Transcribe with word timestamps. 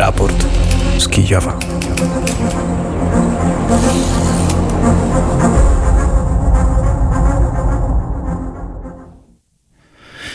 Raport 0.00 0.46
z 0.98 1.08
Kijowa. 1.08 1.58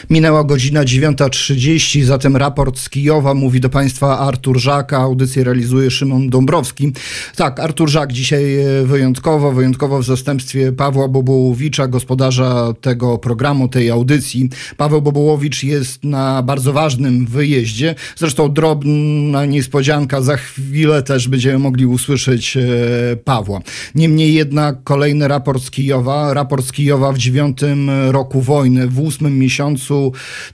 Minęła 0.09 0.43
godzina 0.43 0.83
9.30, 0.83 2.03
zatem 2.03 2.35
raport 2.35 2.79
z 2.79 2.89
Kijowa 2.89 3.33
mówi 3.33 3.59
do 3.59 3.69
Państwa 3.69 4.19
Artur 4.19 4.59
Żak, 4.59 4.93
a 4.93 4.97
audycję 4.97 5.43
realizuje 5.43 5.91
Szymon 5.91 6.29
Dąbrowski. 6.29 6.91
Tak, 7.35 7.59
Artur 7.59 7.89
Żak 7.89 8.13
dzisiaj 8.13 8.55
e, 8.55 8.83
wyjątkowo, 8.83 9.51
wyjątkowo 9.51 9.99
w 9.99 10.05
zastępstwie 10.05 10.71
Pawła 10.71 11.07
Bobołowicza, 11.07 11.87
gospodarza 11.87 12.73
tego 12.81 13.17
programu, 13.17 13.67
tej 13.67 13.89
audycji. 13.89 14.49
Paweł 14.77 15.01
Bobołowicz 15.01 15.63
jest 15.63 16.03
na 16.03 16.43
bardzo 16.43 16.73
ważnym 16.73 17.25
wyjeździe, 17.25 17.95
zresztą 18.15 18.53
drobna 18.53 19.45
niespodzianka, 19.45 20.21
za 20.21 20.37
chwilę 20.37 21.03
też 21.03 21.27
będziemy 21.27 21.59
mogli 21.59 21.85
usłyszeć 21.85 22.57
e, 22.57 22.61
Pawła. 23.15 23.61
Niemniej 23.95 24.33
jednak 24.33 24.83
kolejny 24.83 25.27
raport 25.27 25.63
z 25.63 25.71
Kijowa, 25.71 26.33
raport 26.33 26.65
z 26.65 26.71
Kijowa 26.71 27.11
w 27.11 27.17
dziewiątym 27.17 27.89
roku 28.11 28.41
wojny, 28.41 28.87
w 28.87 28.99
ósmym 28.99 29.39
miesiącu 29.39 29.94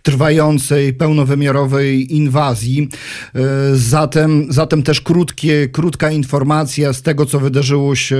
trwającej, 0.01 0.93
pełnowymiarowej 0.93 2.15
inwazji. 2.15 2.89
E, 3.35 3.39
zatem, 3.73 4.47
zatem 4.49 4.83
też 4.83 5.01
krótkie, 5.01 5.69
krótka 5.69 6.11
informacja 6.11 6.93
z 6.93 7.01
tego, 7.01 7.25
co 7.25 7.39
wydarzyło 7.39 7.95
się 7.95 8.17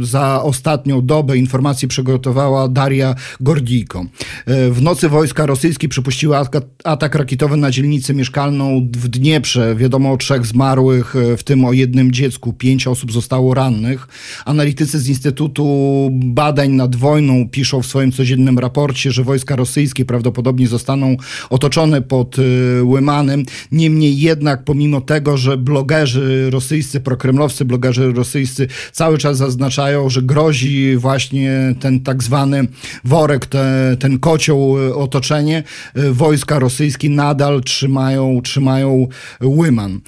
za 0.00 0.42
ostatnią 0.42 1.06
dobę. 1.06 1.36
Informację 1.36 1.88
przygotowała 1.88 2.68
Daria 2.68 3.14
Gordijko. 3.40 4.06
E, 4.46 4.70
w 4.70 4.82
nocy 4.82 5.08
wojska 5.08 5.46
rosyjskie 5.46 5.88
przypuściły 5.88 6.36
atak 6.84 7.14
rakietowy 7.14 7.56
na 7.56 7.70
dzielnicę 7.70 8.14
mieszkalną 8.14 8.88
w 8.92 9.08
Dnieprze. 9.08 9.76
Wiadomo 9.76 10.12
o 10.12 10.16
trzech 10.16 10.46
zmarłych, 10.46 11.16
e, 11.16 11.36
w 11.36 11.42
tym 11.42 11.64
o 11.64 11.72
jednym 11.72 12.12
dziecku. 12.12 12.52
Pięć 12.52 12.86
osób 12.86 13.12
zostało 13.12 13.54
rannych. 13.54 14.08
Analitycy 14.44 14.98
z 14.98 15.08
Instytutu 15.08 16.10
Badań 16.12 16.70
nad 16.70 16.96
Wojną 16.96 17.48
piszą 17.48 17.82
w 17.82 17.86
swoim 17.86 18.12
codziennym 18.12 18.58
raporcie, 18.58 19.12
że 19.12 19.24
wojska 19.24 19.56
rosyjskie 19.56 20.04
prawdopodobnie 20.04 20.57
prawdopodobnie 20.58 20.68
zostaną 20.68 21.16
otoczone 21.50 22.02
pod 22.02 22.38
y, 22.38 22.82
Łymanem. 22.84 23.44
Niemniej 23.72 24.18
jednak, 24.18 24.64
pomimo 24.64 25.00
tego, 25.00 25.36
że 25.36 25.56
blogerzy 25.56 26.50
rosyjscy, 26.50 27.00
prokremlowscy 27.00 27.64
blogerzy 27.64 28.12
rosyjscy 28.12 28.68
cały 28.92 29.18
czas 29.18 29.36
zaznaczają, 29.36 30.10
że 30.10 30.22
grozi 30.22 30.96
właśnie 30.96 31.74
ten 31.80 32.00
tak 32.00 32.22
zwany 32.22 32.68
worek, 33.04 33.46
te, 33.46 33.96
ten 33.98 34.18
kocioł, 34.18 34.78
y, 34.78 34.94
otoczenie, 34.94 35.62
y, 35.96 36.12
wojska 36.12 36.58
rosyjskie 36.58 37.10
nadal 37.10 37.62
trzymają, 37.62 38.40
trzymają 38.42 39.08
Łyman. 39.42 40.00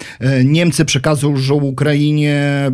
Niemcy 0.45 0.85
przekazują 0.85 1.55
Ukrainie 1.55 2.71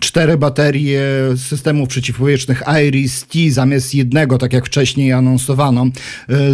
cztery 0.00 0.36
baterie 0.36 1.02
systemów 1.36 1.88
przeciwpowietrznych 1.88 2.62
Iris-T 2.86 3.38
zamiast 3.50 3.94
jednego, 3.94 4.38
tak 4.38 4.52
jak 4.52 4.66
wcześniej 4.66 5.12
anonsowano. 5.12 5.82
E, 5.82 5.90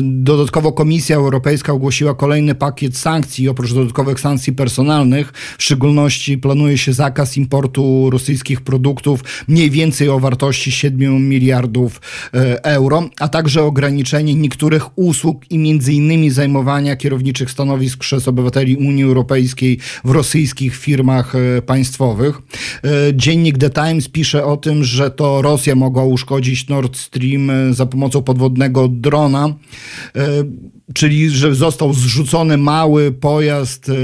dodatkowo 0.02 0.72
Komisja 0.72 1.16
Europejska 1.16 1.72
ogłosiła 1.72 2.14
kolejny 2.14 2.54
pakiet 2.54 2.96
sankcji, 2.96 3.48
oprócz 3.48 3.72
dodatkowych 3.72 4.20
sankcji 4.20 4.52
personalnych. 4.52 5.32
W 5.58 5.62
szczególności 5.62 6.38
planuje 6.38 6.78
się 6.78 6.92
zakaz 6.92 7.36
importu 7.36 8.10
rosyjskich 8.10 8.60
produktów 8.60 9.24
mniej 9.48 9.70
więcej 9.70 10.08
o 10.08 10.20
wartości 10.20 10.72
7 10.72 11.28
miliardów 11.28 12.00
e, 12.34 12.64
euro, 12.64 13.08
a 13.20 13.28
także 13.28 13.62
ograniczenie 13.62 14.34
niektórych 14.34 14.98
usług 14.98 15.50
i 15.50 15.58
między 15.58 15.92
innymi 15.92 16.30
zajmowania 16.30 16.96
kierowniczych 16.96 17.50
stanowisk 17.50 17.98
przez 17.98 18.28
obywateli 18.28 18.76
Unii 18.76 19.04
Europejskiej 19.04 19.78
w 20.04 20.10
rosyjskich 20.10 20.76
firmach 20.76 21.34
e, 21.34 21.62
państwowych. 21.62 22.38
Dzień 23.14 23.31
Dziennik 23.32 23.58
The 23.58 23.70
Times 23.70 24.08
pisze 24.08 24.44
o 24.44 24.56
tym, 24.56 24.84
że 24.84 25.10
to 25.10 25.42
Rosja 25.42 25.74
mogła 25.74 26.04
uszkodzić 26.04 26.68
Nord 26.68 26.96
Stream 26.96 27.50
e, 27.50 27.74
za 27.74 27.86
pomocą 27.86 28.22
podwodnego 28.22 28.88
drona, 28.88 29.54
e, 30.16 30.28
czyli 30.94 31.30
że 31.30 31.54
został 31.54 31.92
zrzucony 31.92 32.56
mały 32.56 33.12
pojazd 33.12 33.88
e, 33.88 33.94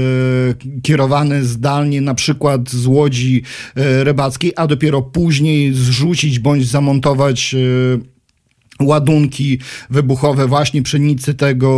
kierowany 0.81 1.45
zdalnie, 1.45 2.01
na 2.01 2.13
przykład 2.13 2.69
z 2.69 2.85
łodzi 2.85 3.43
rybackiej, 3.75 4.53
a 4.55 4.67
dopiero 4.67 5.01
później 5.01 5.73
zrzucić 5.73 6.39
bądź 6.39 6.67
zamontować 6.67 7.55
ładunki 8.81 9.59
wybuchowe 9.89 10.47
właśnie 10.47 10.81
przy 10.81 10.99
nicy 10.99 11.33
tego 11.33 11.69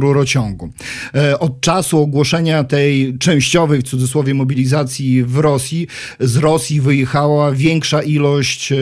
rurociągu. 0.00 0.70
E, 1.14 1.38
od 1.38 1.60
czasu 1.60 1.98
ogłoszenia 1.98 2.64
tej 2.64 3.18
częściowej, 3.18 3.80
w 3.80 3.84
cudzysłowie, 3.84 4.34
mobilizacji 4.34 5.24
w 5.24 5.38
Rosji, 5.38 5.86
z 6.20 6.36
Rosji 6.36 6.80
wyjechała 6.80 7.52
większa 7.52 8.02
ilość 8.02 8.72
e, 8.72 8.76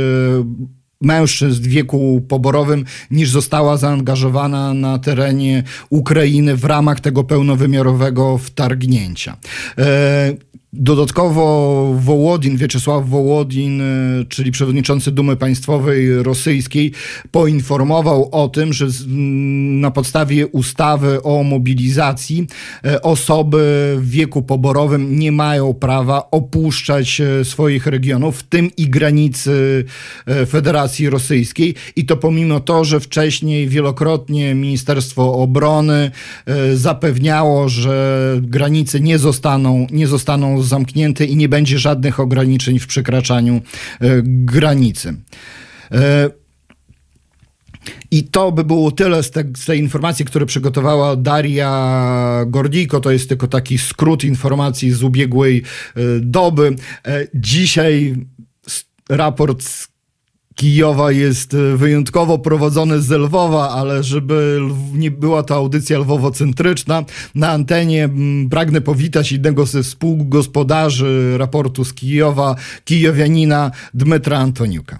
mężczyzn 1.00 1.62
w 1.62 1.66
wieku 1.66 2.22
poborowym 2.28 2.84
niż 3.10 3.30
została 3.30 3.76
zaangażowana 3.76 4.74
na 4.74 4.98
terenie 4.98 5.62
Ukrainy 5.90 6.56
w 6.56 6.64
ramach 6.64 7.00
tego 7.00 7.24
pełnowymiarowego 7.24 8.38
wtargnięcia. 8.38 9.36
Dodatkowo 10.74 11.94
Wołodin, 11.98 12.56
Wieczysław 12.56 13.08
Wołodin, 13.08 13.80
e, 13.80 13.84
czyli 14.28 14.50
przewodniczący 14.50 15.12
Dumy 15.12 15.36
Państwowej 15.36 16.22
Rosyjskiej, 16.22 16.92
poinformował 17.30 18.28
o 18.32 18.48
tym, 18.48 18.72
że 18.72 18.86
na 19.80 19.90
podstawie 19.90 20.46
ustawy 20.46 21.22
o 21.22 21.42
mobilizacji 21.42 22.46
e, 22.84 23.02
osoby 23.02 23.94
w 23.98 24.10
wieku 24.10 24.42
poborowym 24.42 25.18
nie 25.18 25.32
mają 25.32 25.74
prawa 25.74 26.30
opuszczać 26.30 27.20
e, 27.20 27.44
swoich 27.44 27.86
regionów, 27.86 28.38
w 28.38 28.42
tym 28.42 28.70
i 28.76 28.88
granicy 28.88 29.84
Federacji 30.46 31.10
Rosyjskiej. 31.10 31.74
I 31.96 32.04
to 32.04 32.16
pomimo 32.16 32.60
to, 32.60 32.84
że 32.84 33.00
wcześniej 33.00 33.68
wielokrotnie 33.68 34.54
Ministerstwo 34.54 35.34
Obrony 35.34 36.10
zapewniało, 36.74 37.68
że 37.68 38.36
granice 38.42 39.00
nie 39.00 39.18
zostaną, 39.18 39.86
nie 39.90 40.06
zostaną 40.06 40.61
zamknięte 40.62 41.24
i 41.24 41.36
nie 41.36 41.48
będzie 41.48 41.78
żadnych 41.78 42.20
ograniczeń 42.20 42.78
w 42.78 42.86
przekraczaniu 42.86 43.54
e, 43.54 43.60
granicy. 44.24 45.14
E, 45.92 46.30
I 48.10 48.24
to 48.24 48.52
by 48.52 48.64
było 48.64 48.90
tyle 48.90 49.22
z, 49.22 49.30
te, 49.30 49.44
z, 49.56 49.64
tej 49.64 49.78
informacji, 49.78 50.24
które 50.24 50.46
przygotowała 50.46 51.16
Daria 51.16 52.44
Gordiko. 52.46 53.00
To 53.00 53.10
jest 53.10 53.28
tylko 53.28 53.48
taki 53.48 53.78
skrót 53.78 54.24
informacji 54.24 54.90
z 54.90 55.02
ubiegłej 55.02 55.62
e, 55.96 56.00
doby. 56.20 56.76
Dzisiaj 57.34 58.16
raport 59.08 59.62
z 59.62 59.91
Kijowa 60.54 61.12
jest 61.12 61.54
e, 61.54 61.76
wyjątkowo 61.76 62.38
prowadzony 62.38 63.02
z 63.02 63.10
Lwowa, 63.10 63.70
ale 63.70 64.02
żeby 64.02 64.60
nie 64.92 65.10
była 65.10 65.42
to 65.42 65.54
audycja 65.54 65.98
lwowocentryczna, 65.98 67.04
na 67.34 67.50
antenie 67.50 68.08
pragnę 68.50 68.80
powitać 68.80 69.32
jednego 69.32 69.66
ze 69.66 69.82
współgospodarzy 69.82 71.38
raportu 71.38 71.84
z 71.84 71.94
Kijowa, 71.94 72.56
kijowianina 72.84 73.70
Dmytra 73.94 74.38
Antoniuka. 74.38 74.98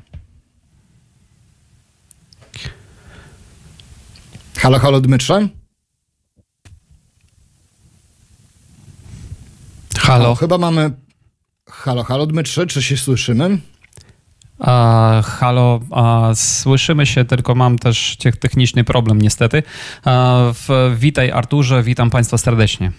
Halo, 4.59 4.79
halo 4.79 5.01
Dmytrze? 5.01 5.49
Halo. 9.99 10.31
O, 10.31 10.35
chyba 10.35 10.59
mamy... 10.59 10.91
Halo, 11.71 12.05
halo 12.05 12.27
Dmytrze, 12.27 12.67
czy 12.67 12.83
się 12.83 12.97
słyszymy? 12.97 13.59
Halo, 15.25 15.81
słyszymy 16.35 17.07
się, 17.07 17.25
tylko 17.25 17.55
mam 17.55 17.79
też 17.79 18.17
techniczny 18.41 18.85
problem 18.85 19.23
niestety. 19.23 19.63
Witaj 20.97 21.31
Arturze, 21.31 21.83
witam 21.83 22.11
Państwa 22.11 22.39
serdecznie. 22.39 22.93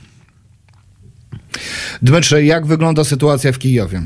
Dmytrze, 2.02 2.44
jak 2.44 2.66
wygląda 2.66 3.04
sytuacja 3.04 3.52
w 3.52 3.60
Kijowie? 3.60 4.02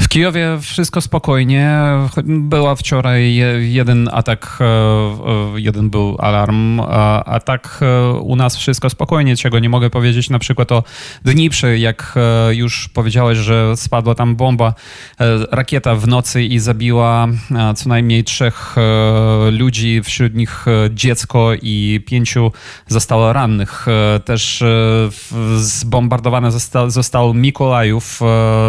W 0.00 0.08
Kijowie 0.08 0.58
wszystko 0.60 1.00
spokojnie. 1.00 1.78
Była 2.24 2.74
wczoraj 2.74 3.34
jeden 3.60 4.08
atak, 4.12 4.58
e, 4.60 4.64
e, 4.64 5.60
jeden 5.60 5.90
był 5.90 6.16
alarm, 6.18 6.80
a 6.80 7.40
tak 7.44 7.80
e, 7.82 8.12
u 8.12 8.36
nas 8.36 8.56
wszystko 8.56 8.90
spokojnie, 8.90 9.36
czego 9.36 9.58
nie 9.58 9.68
mogę 9.68 9.90
powiedzieć 9.90 10.30
na 10.30 10.38
przykład 10.38 10.72
o 10.72 10.82
Dniprze, 11.24 11.78
jak 11.78 12.14
już 12.50 12.88
powiedziałeś, 12.88 13.38
że 13.38 13.76
spadła 13.76 14.14
tam 14.14 14.36
bomba, 14.36 14.74
rakieta 15.50 15.94
w 15.94 16.08
nocy 16.08 16.44
i 16.44 16.58
zabiła 16.58 17.28
co 17.76 17.88
najmniej 17.88 18.24
trzech 18.24 18.76
ludzi, 19.50 20.02
wśród 20.02 20.34
nich 20.34 20.66
dziecko 20.90 21.50
i 21.62 22.00
pięciu 22.06 22.52
zostało 22.86 23.32
rannych. 23.32 23.86
Też 24.24 24.64
zbombardowane 25.56 26.52
został, 26.52 26.90
został 26.90 27.34
Mikołajów, 27.34 28.20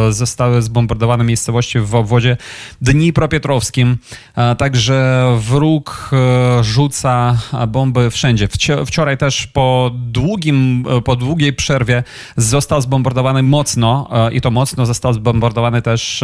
zostały 0.09 0.61
zbombardowane 0.61 1.18
zbombardowane 1.19 1.23
miejscowości 1.23 1.79
w 1.79 1.95
obwodzie 1.95 2.37
Dnipropietrowskim. 2.81 3.97
Także 4.57 5.25
wróg 5.39 6.09
rzuca 6.61 7.37
bomby 7.67 8.09
wszędzie. 8.11 8.47
Wczoraj 8.85 9.17
też 9.17 9.47
po 9.47 9.91
długim, 9.93 10.85
po 11.05 11.15
długiej 11.15 11.53
przerwie 11.53 12.03
został 12.37 12.81
zbombardowany 12.81 13.43
mocno 13.43 14.09
i 14.31 14.41
to 14.41 14.51
mocno 14.51 14.85
został 14.85 15.13
zbombardowany 15.13 15.81
też 15.81 16.23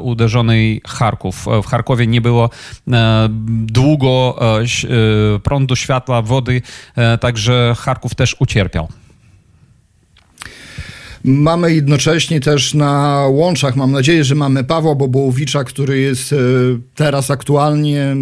uderzony 0.00 0.80
Charków. 0.86 1.46
W 1.62 1.66
Charkowie 1.66 2.06
nie 2.06 2.20
było 2.20 2.50
długo 3.48 4.38
prądu, 5.42 5.76
światła, 5.76 6.22
wody, 6.22 6.62
także 7.20 7.74
Charków 7.78 8.14
też 8.14 8.36
ucierpiał. 8.38 8.88
Mamy 11.26 11.74
jednocześnie 11.74 12.40
też 12.40 12.74
na 12.74 13.24
łączach, 13.30 13.76
mam 13.76 13.92
nadzieję, 13.92 14.24
że 14.24 14.34
mamy 14.34 14.64
Pawła 14.64 14.94
Bobołowicza, 14.94 15.64
który 15.64 15.98
jest 15.98 16.32
e, 16.32 16.36
teraz 16.94 17.30
aktualnie 17.30 18.16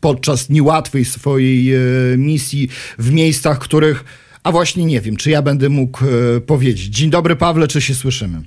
podczas 0.00 0.50
niełatwej 0.50 1.04
swojej 1.04 1.74
e, 1.74 1.78
misji 2.16 2.68
w 2.98 3.12
miejscach, 3.12 3.58
których, 3.58 4.04
a 4.42 4.52
właśnie 4.52 4.84
nie 4.84 5.00
wiem, 5.00 5.16
czy 5.16 5.30
ja 5.30 5.42
będę 5.42 5.68
mógł 5.68 6.04
e, 6.04 6.40
powiedzieć. 6.40 6.86
Dzień 6.96 7.10
dobry 7.10 7.36
Pawle, 7.36 7.68
czy 7.68 7.80
się 7.80 7.94
słyszymy? 7.94 8.42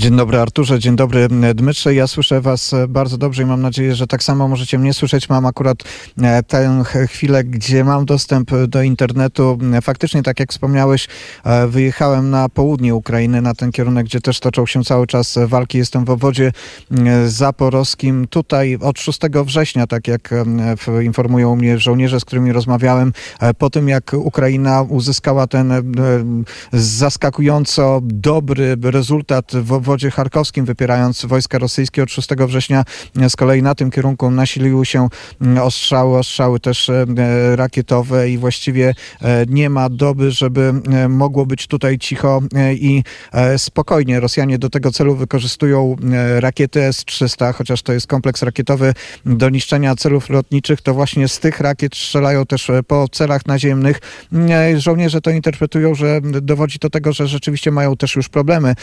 Dzień 0.00 0.16
dobry 0.16 0.38
Arturze, 0.38 0.78
dzień 0.78 0.96
dobry 0.96 1.28
Dmytrze. 1.54 1.94
Ja 1.94 2.06
słyszę 2.06 2.40
was 2.40 2.72
e, 2.72 2.88
bardzo 2.88 3.18
dobrze 3.18 3.42
i 3.42 3.46
mam 3.46 3.62
nadzieję, 3.62 3.94
że 3.94 4.06
tak 4.06 4.22
samo 4.22 4.48
możecie 4.48 4.78
mnie 4.78 4.94
słyszeć. 4.94 5.28
Mam 5.28 5.46
akurat 5.46 5.82
e, 6.22 6.42
tę 6.42 6.82
chwilę, 7.08 7.44
gdzie 7.44 7.84
mam 7.84 8.04
dostęp 8.04 8.50
do 8.68 8.82
internetu. 8.82 9.58
Faktycznie, 9.82 10.22
tak 10.22 10.40
jak 10.40 10.50
wspomniałeś, 10.52 11.08
e, 11.44 11.66
wyjechałem 11.66 12.30
na 12.30 12.48
południe 12.48 12.94
Ukrainy, 12.94 13.42
na 13.42 13.54
ten 13.54 13.72
kierunek, 13.72 14.06
gdzie 14.06 14.20
też 14.20 14.40
toczą 14.40 14.66
się 14.66 14.84
cały 14.84 15.06
czas 15.06 15.38
walki. 15.46 15.78
Jestem 15.78 16.04
w 16.04 16.10
obwodzie 16.10 16.52
zaporowskim. 17.26 18.26
Tutaj 18.28 18.78
od 18.80 18.98
6 18.98 19.20
września, 19.44 19.86
tak 19.86 20.08
jak 20.08 20.34
informują 21.02 21.56
mnie 21.56 21.78
żołnierze, 21.78 22.20
z 22.20 22.24
którymi 22.24 22.52
rozmawiałem, 22.52 23.12
po 23.58 23.70
tym 23.70 23.88
jak 23.88 24.12
Ukraina 24.14 24.82
uzyskała 24.82 25.46
ten 25.46 25.72
zaskakująco 26.72 28.00
dobry 28.02 28.76
rezultat 28.82 29.52
w 29.54 29.72
obwodzie 29.90 30.10
charkowskim, 30.10 30.64
wypierając 30.64 31.24
wojska 31.24 31.58
rosyjskie 31.58 32.02
od 32.02 32.10
6 32.10 32.28
września. 32.46 32.84
Z 33.28 33.36
kolei 33.36 33.62
na 33.62 33.74
tym 33.74 33.90
kierunku 33.90 34.30
nasiliły 34.30 34.86
się 34.86 35.08
mm, 35.40 35.58
ostrzały, 35.58 36.18
ostrzały 36.18 36.60
też 36.60 36.88
e, 36.88 37.06
rakietowe 37.56 38.30
i 38.30 38.38
właściwie 38.38 38.94
e, 39.22 39.44
nie 39.48 39.70
ma 39.70 39.88
doby, 39.88 40.30
żeby 40.30 40.72
e, 40.92 41.08
mogło 41.08 41.46
być 41.46 41.66
tutaj 41.66 41.98
cicho 41.98 42.40
i 42.72 43.02
spokojnie. 43.56 44.20
Rosjanie 44.20 44.58
do 44.58 44.70
tego 44.70 44.92
celu 44.92 45.16
wykorzystują 45.16 45.96
rakiety 46.38 46.84
S-300, 46.84 47.54
chociaż 47.54 47.82
to 47.82 47.92
jest 47.92 48.06
kompleks 48.06 48.42
rakietowy 48.42 48.94
do 49.26 49.50
niszczenia 49.50 49.94
celów 49.94 50.30
lotniczych, 50.30 50.82
to 50.82 50.94
właśnie 50.94 51.28
z 51.28 51.38
tych 51.38 51.60
rakiet 51.60 51.94
strzelają 51.94 52.46
też 52.46 52.70
po 52.86 53.08
celach 53.08 53.46
naziemnych. 53.46 54.00
Żołnierze 54.76 55.20
to 55.20 55.30
interpretują, 55.30 55.94
że 55.94 56.20
dowodzi 56.22 56.78
do 56.78 56.90
tego, 56.90 57.12
że 57.12 57.28
rzeczywiście 57.28 57.70
mają 57.70 57.96
też 57.96 58.16
już 58.16 58.28
problemy 58.28 58.74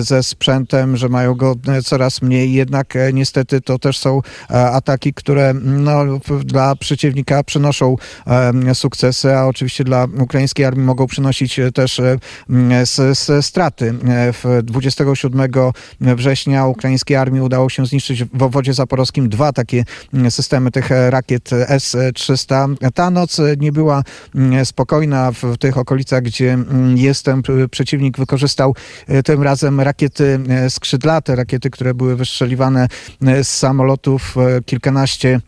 ze 0.00 0.22
sprzętem, 0.34 0.96
że 0.96 1.08
mają 1.08 1.34
go 1.34 1.54
e, 1.68 1.82
coraz 1.82 2.22
mniej, 2.22 2.52
jednak 2.52 2.96
e, 2.96 3.12
niestety 3.12 3.60
to 3.60 3.78
też 3.78 3.98
są 3.98 4.20
e, 4.50 4.70
ataki, 4.70 5.14
które 5.14 5.54
no, 5.62 6.04
dla 6.44 6.76
przeciwnika 6.76 7.42
przynoszą 7.42 7.96
sukcesy, 8.74 9.36
a 9.36 9.46
oczywiście 9.46 9.84
dla 9.84 10.06
ukraińskiej 10.18 10.66
armii 10.66 10.84
mogą 10.84 11.06
przynosić 11.06 11.60
też 11.74 12.00
straty. 13.40 13.94
27 14.62 15.50
września 16.00 16.66
ukraińskiej 16.66 17.16
armii 17.16 17.40
udało 17.40 17.68
się 17.68 17.86
zniszczyć 17.86 18.24
w 18.24 18.42
obwodzie 18.42 18.74
zaporowskim 18.74 19.28
dwa 19.28 19.52
takie 19.52 19.84
systemy 20.28 20.70
tych 20.70 20.90
rakiet 21.08 21.50
S-300. 21.52 22.74
Ta 22.94 23.10
noc 23.10 23.40
nie 23.58 23.72
była 23.72 24.02
spokojna 24.64 25.32
w 25.32 25.58
tych 25.58 25.78
okolicach, 25.78 26.22
gdzie 26.22 26.58
jestem. 26.94 27.42
Przeciwnik 27.70 28.18
wykorzystał 28.18 28.74
tym 29.24 29.42
razem 29.42 29.80
rakiety 29.80 30.23
rakiety 30.24 30.38
e, 30.48 30.70
skrzydlate, 30.70 31.36
rakiety, 31.36 31.70
które 31.70 31.94
były 31.94 32.16
wystrzeliwane 32.16 32.88
e, 33.26 33.44
z 33.44 33.48
samolotów, 33.48 34.36
e, 34.36 34.62
kilkanaście 34.62 35.40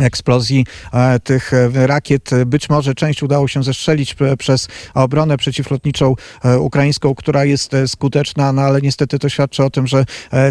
eksplozji 0.00 0.66
e, 0.92 1.20
tych 1.20 1.52
e, 1.52 1.86
rakiet. 1.86 2.30
Być 2.46 2.68
może 2.68 2.94
część 2.94 3.22
udało 3.22 3.48
się 3.48 3.62
zestrzelić 3.62 4.16
przez 4.38 4.68
obronę 4.94 5.36
przeciwlotniczą 5.36 6.14
e, 6.44 6.58
ukraińską, 6.58 7.14
która 7.14 7.44
jest 7.44 7.72
skuteczna, 7.86 8.52
no 8.52 8.62
ale 8.62 8.80
niestety 8.80 9.18
to 9.18 9.28
świadczy 9.28 9.64
o 9.64 9.70
tym, 9.70 9.86
że 9.86 10.04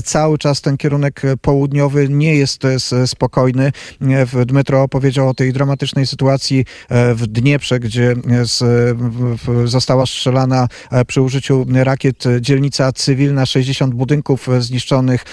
cały 0.03 0.38
czas 0.38 0.61
ten 0.61 0.77
kierunek 0.77 1.21
południowy 1.41 2.09
nie 2.09 2.35
jest 2.35 2.63
spokojny. 3.05 3.71
Dmytro 4.45 4.83
opowiedział 4.83 5.29
o 5.29 5.33
tej 5.33 5.53
dramatycznej 5.53 6.07
sytuacji 6.07 6.65
w 7.15 7.27
Dnieprze, 7.27 7.79
gdzie 7.79 8.15
została 9.65 10.05
strzelana 10.05 10.67
przy 11.07 11.21
użyciu 11.21 11.65
rakiet 11.73 12.23
dzielnica 12.41 12.91
cywilna, 12.91 13.45
60 13.45 13.93
budynków 13.93 14.47
zniszczonych, 14.59 15.25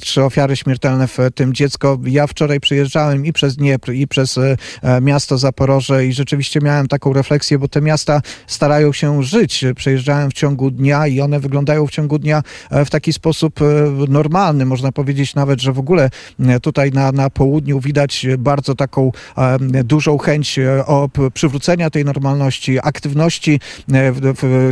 trzy 0.00 0.22
ofiary 0.24 0.56
śmiertelne, 0.56 1.08
w 1.08 1.18
tym 1.34 1.54
dziecko. 1.54 1.98
Ja 2.04 2.26
wczoraj 2.26 2.60
przyjeżdżałem 2.60 3.26
i 3.26 3.32
przez 3.32 3.53
przez 3.54 3.56
Dniepr 3.56 3.92
i 3.92 4.08
przez 4.08 4.38
e, 4.38 4.56
e, 4.82 5.00
miasto 5.00 5.38
Zaporoże 5.38 6.06
i 6.06 6.12
rzeczywiście 6.12 6.60
miałem 6.60 6.88
taką 6.88 7.12
refleksję, 7.12 7.58
bo 7.58 7.68
te 7.68 7.80
miasta 7.80 8.20
starają 8.46 8.92
się 8.92 9.22
żyć. 9.22 9.64
Przejeżdżałem 9.76 10.30
w 10.30 10.34
ciągu 10.34 10.70
dnia 10.70 11.06
i 11.06 11.20
one 11.20 11.40
wyglądają 11.40 11.86
w 11.86 11.90
ciągu 11.90 12.18
dnia 12.18 12.42
e, 12.70 12.84
w 12.84 12.90
taki 12.90 13.12
sposób 13.12 13.60
normalny. 14.08 14.66
Można 14.66 14.92
powiedzieć 14.92 15.34
nawet, 15.34 15.60
że 15.60 15.72
w 15.72 15.78
ogóle 15.78 16.10
tutaj 16.62 16.90
na, 16.90 17.12
na 17.12 17.30
południu 17.30 17.80
widać 17.80 18.26
bardzo 18.38 18.74
taką 18.74 19.12
dużą 19.84 20.18
chęć 20.18 20.58
o 20.86 21.08
przywrócenia 21.34 21.90
tej 21.90 22.04
normalności, 22.04 22.78
aktywności 22.82 23.60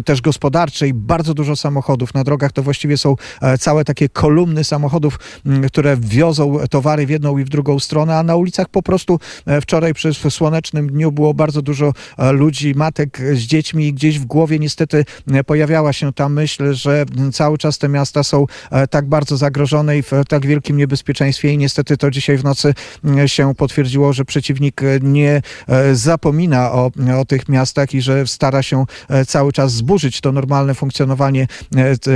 też 0.04 0.20
gospodarczej. 0.20 0.94
Bardzo 0.94 1.34
dużo 1.34 1.56
samochodów. 1.56 2.14
Na 2.14 2.24
drogach 2.24 2.52
to 2.52 2.62
właściwie 2.62 2.98
są 2.98 3.16
całe 3.58 3.84
takie 3.84 4.08
kolumny 4.08 4.64
samochodów, 4.64 5.18
które 5.66 5.96
wiozą 5.96 6.58
towary 6.70 7.06
w 7.06 7.10
jedną 7.10 7.38
i 7.38 7.44
w 7.44 7.48
drugą 7.48 7.78
stronę, 7.78 8.18
a 8.18 8.22
na 8.22 8.36
ulicach 8.36 8.68
po 8.72 8.82
prostu 8.82 9.18
e, 9.46 9.60
wczoraj 9.60 9.94
przy 9.94 10.14
słonecznym 10.14 10.88
dniu 10.88 11.12
było 11.12 11.34
bardzo 11.34 11.62
dużo 11.62 11.92
e, 12.18 12.32
ludzi, 12.32 12.74
matek 12.76 13.18
z 13.34 13.38
dziećmi 13.38 13.86
i 13.86 13.94
gdzieś 13.94 14.18
w 14.18 14.24
głowie 14.24 14.58
niestety 14.58 15.04
e, 15.32 15.44
pojawiała 15.44 15.92
się 15.92 16.12
ta 16.12 16.28
myśl, 16.28 16.72
że 16.74 17.04
cały 17.32 17.58
czas 17.58 17.78
te 17.78 17.88
miasta 17.88 18.22
są 18.22 18.46
tak 18.90 19.08
bardzo 19.08 19.36
zagrożone 19.36 19.98
i 19.98 20.02
w 20.02 20.10
tak 20.28 20.46
wielkim 20.46 20.76
niebezpieczeństwie 20.76 21.52
i 21.52 21.58
niestety 21.58 21.96
to 21.96 22.10
dzisiaj 22.10 22.38
w 22.38 22.44
nocy 22.44 22.74
się 23.26 23.54
potwierdziło, 23.54 24.12
że 24.12 24.24
przeciwnik 24.24 24.80
nie 25.02 25.42
zapomina 25.92 26.72
o, 26.72 26.90
o 27.18 27.24
tych 27.24 27.48
miastach 27.48 27.94
i 27.94 28.02
że 28.02 28.26
stara 28.26 28.62
się 28.62 28.84
cały 29.26 29.52
czas 29.52 29.72
zburzyć 29.72 30.20
to 30.20 30.32
normalne 30.32 30.74
funkcjonowanie 30.74 31.46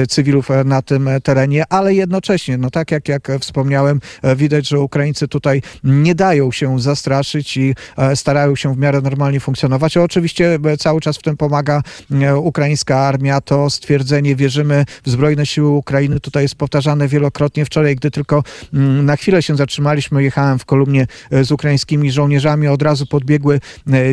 cywilów 0.09 0.49
na 0.65 0.83
tym 0.83 1.09
terenie, 1.23 1.65
ale 1.69 1.95
jednocześnie, 1.95 2.59
no 2.59 2.71
tak 2.71 2.91
jak, 2.91 3.09
jak 3.09 3.29
wspomniałem, 3.41 4.01
widać, 4.37 4.69
że 4.69 4.81
Ukraińcy 4.81 5.29
tutaj 5.29 5.63
nie 5.85 6.15
dają 6.15 6.46
się 6.53 6.81
zastraszyć 6.81 7.57
i 7.57 7.75
e, 7.97 8.17
starają 8.17 8.57
się 8.57 8.75
w 8.75 8.79
miarę 8.79 9.01
normalnie 9.01 9.41
funkcjonować. 9.41 9.97
Oczywiście 9.97 10.59
e, 10.65 10.77
cały 10.77 11.01
czas 11.01 11.17
w 11.17 11.23
tym 11.23 11.37
pomaga 11.37 11.83
e, 12.11 12.37
ukraińska 12.37 12.99
armia. 12.99 13.41
To 13.41 13.71
stwierdzenie 13.71 14.37
wierzymy 14.37 14.85
w 15.05 15.11
zbrojne 15.11 15.47
siły 15.47 15.69
Ukrainy 15.69 16.21
tutaj 16.21 16.43
jest 16.43 16.55
powtarzane 16.55 17.09
wielokrotnie. 17.09 17.65
Wczoraj, 17.65 17.97
gdy 17.97 18.11
tylko 18.11 18.43
mm, 18.75 19.07
na 19.07 19.17
chwilę 19.17 19.43
się 19.43 19.57
zatrzymaliśmy, 19.57 20.23
jechałem 20.23 20.59
w 20.59 20.65
kolumnie 20.65 21.07
z 21.43 21.53
ukraińskimi 21.53 22.11
żołnierzami, 22.11 22.69
od 22.69 22.83
razu 22.83 23.07
podbiegły 23.07 23.61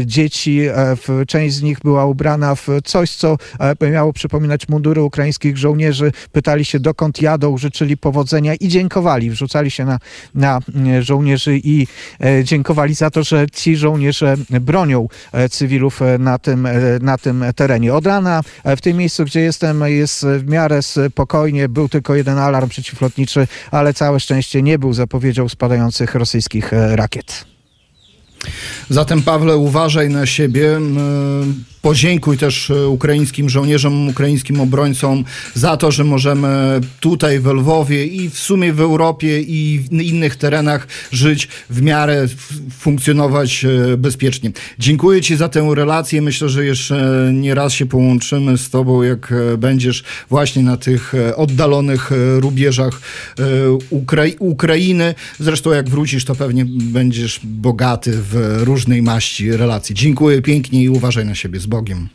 dzieci. 0.05 0.61
Część 1.27 1.55
z 1.55 1.61
nich 1.61 1.79
była 1.83 2.05
ubrana 2.05 2.55
w 2.55 2.67
coś, 2.83 3.11
co 3.11 3.37
miało 3.91 4.13
przypominać 4.13 4.69
mundury 4.69 5.01
ukraińskich 5.01 5.57
żołnierzy. 5.57 6.11
Pytali 6.31 6.65
się, 6.65 6.79
dokąd 6.79 7.21
jadą, 7.21 7.57
życzyli 7.57 7.97
powodzenia 7.97 8.55
i 8.55 8.67
dziękowali. 8.67 9.29
Wrzucali 9.29 9.71
się 9.71 9.85
na, 9.85 9.99
na 10.35 10.59
żołnierzy 10.99 11.57
i 11.63 11.87
dziękowali 12.43 12.93
za 12.93 13.09
to, 13.09 13.23
że 13.23 13.49
ci 13.49 13.77
żołnierze 13.77 14.35
bronią 14.49 15.07
e, 15.31 15.49
cywilów 15.49 16.01
e, 16.01 16.17
na 16.17 16.39
tym, 16.39 16.67
na 17.01 17.17
tym 17.17 17.45
terenie. 17.55 17.93
Od 17.93 18.05
rana 18.05 18.41
w 18.65 18.81
tym 18.81 18.97
miejscu, 18.97 19.25
gdzie 19.25 19.39
jestem, 19.39 19.83
jest 19.87 20.25
w 20.25 20.47
miarę 20.49 20.81
spokojnie. 20.81 21.69
Był 21.69 21.89
tylko 21.89 22.15
jeden 22.15 22.37
alarm 22.37 22.69
przeciwlotniczy, 22.69 23.47
ale 23.71 23.93
całe 23.93 24.19
szczęście 24.19 24.61
nie 24.61 24.79
był 24.79 24.93
zapowiedzią 24.93 25.49
spadających 25.49 26.15
rosyjskich 26.15 26.71
rakiet. 26.91 27.45
Zatem, 28.89 29.21
Pawle, 29.21 29.57
uważaj 29.57 30.09
na 30.09 30.25
siebie. 30.25 30.79
Podziękuj 31.83 32.37
też 32.37 32.69
e, 32.69 32.87
ukraińskim 32.87 33.49
żołnierzom, 33.49 34.09
ukraińskim 34.09 34.61
obrońcom 34.61 35.23
za 35.53 35.77
to, 35.77 35.91
że 35.91 36.03
możemy 36.03 36.81
tutaj 36.99 37.39
w 37.39 37.45
Lwowie 37.45 38.05
i 38.05 38.29
w 38.29 38.39
sumie 38.39 38.73
w 38.73 38.81
Europie 38.81 39.41
i 39.41 39.79
w 39.79 40.01
innych 40.01 40.35
terenach 40.35 40.87
żyć 41.11 41.47
w 41.69 41.81
miarę, 41.81 42.27
funkcjonować 42.79 43.65
e, 43.65 43.97
bezpiecznie. 43.97 44.51
Dziękuję 44.79 45.21
Ci 45.21 45.35
za 45.35 45.49
tę 45.49 45.69
relację. 45.75 46.21
Myślę, 46.21 46.49
że 46.49 46.65
jeszcze 46.65 47.29
nie 47.33 47.55
raz 47.55 47.73
się 47.73 47.85
połączymy 47.85 48.57
z 48.57 48.69
Tobą, 48.69 49.03
jak 49.03 49.31
e, 49.31 49.57
będziesz 49.57 50.03
właśnie 50.29 50.63
na 50.63 50.77
tych 50.77 51.13
oddalonych 51.35 52.11
rubieżach 52.39 53.01
Ukra- 53.91 54.35
Ukrainy. 54.39 55.15
Zresztą 55.39 55.71
jak 55.71 55.89
wrócisz, 55.89 56.25
to 56.25 56.35
pewnie 56.35 56.65
będziesz 56.65 57.39
bogaty 57.43 58.11
w 58.15 58.61
różnej 58.63 59.01
maści 59.01 59.51
relacji. 59.51 59.95
Dziękuję 59.95 60.41
pięknie 60.41 60.83
i 60.83 60.89
uważaj 60.89 61.25
na 61.25 61.35
siebie. 61.35 61.59
Bogiem. 61.73 62.09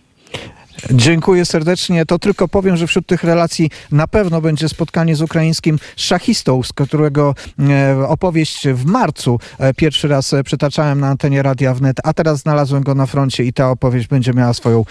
Dziękuję 0.91 1.45
serdecznie. 1.45 2.07
To 2.07 2.19
tylko 2.19 2.49
powiem, 2.49 2.77
że 2.77 2.87
wśród 2.87 3.07
tych 3.07 3.25
relacji 3.25 3.71
na 3.93 4.07
pewno 4.07 4.41
będzie 4.41 4.69
spotkanie 4.69 5.17
z 5.17 5.23
ukraińskim 5.23 5.79
szachistą, 5.97 6.63
z 6.63 6.73
którego 6.73 7.35
e, 7.59 8.09
opowieść 8.09 8.69
w 8.69 8.85
marcu 8.85 9.41
e, 9.59 9.75
pierwszy 9.75 10.09
raz 10.09 10.33
e, 10.33 10.45
przytaczałem 10.45 11.01
na 11.01 11.09
antenie 11.09 11.43
Radia 11.43 11.75
Wnet, 11.75 11.97
a 12.05 12.13
teraz 12.13 12.41
znalazłem 12.41 12.83
go 12.83 12.95
na 12.95 13.07
froncie 13.07 13.45
i 13.45 13.53
ta 13.53 13.71
opowieść 13.71 14.09
będzie 14.09 14.33
miała 14.33 14.55
swoją 14.55 14.85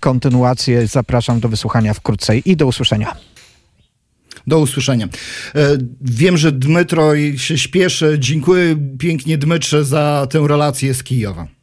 kontynuację. 0.00 0.86
Zapraszam 0.86 1.40
do 1.40 1.48
wysłuchania 1.48 1.94
wkrótce 1.94 2.38
i 2.38 2.56
do 2.56 2.66
usłyszenia. 2.66 3.16
Do 4.46 4.58
usłyszenia. 4.58 5.08
Wiem, 6.00 6.36
że 6.36 6.52
Dmytro 6.52 7.16
się 7.36 7.58
śpieszy. 7.58 8.16
Dziękuję 8.18 8.76
pięknie 8.98 9.38
Dmytrze 9.38 9.84
za 9.84 10.26
tę 10.30 10.44
relację 10.48 10.94
z 10.94 11.02
Kijowa. 11.02 11.57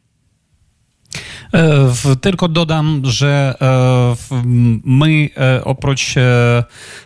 Tylko 2.20 2.48
dodam, 2.48 3.02
że 3.04 3.54
my 4.84 5.28
oprócz 5.64 6.14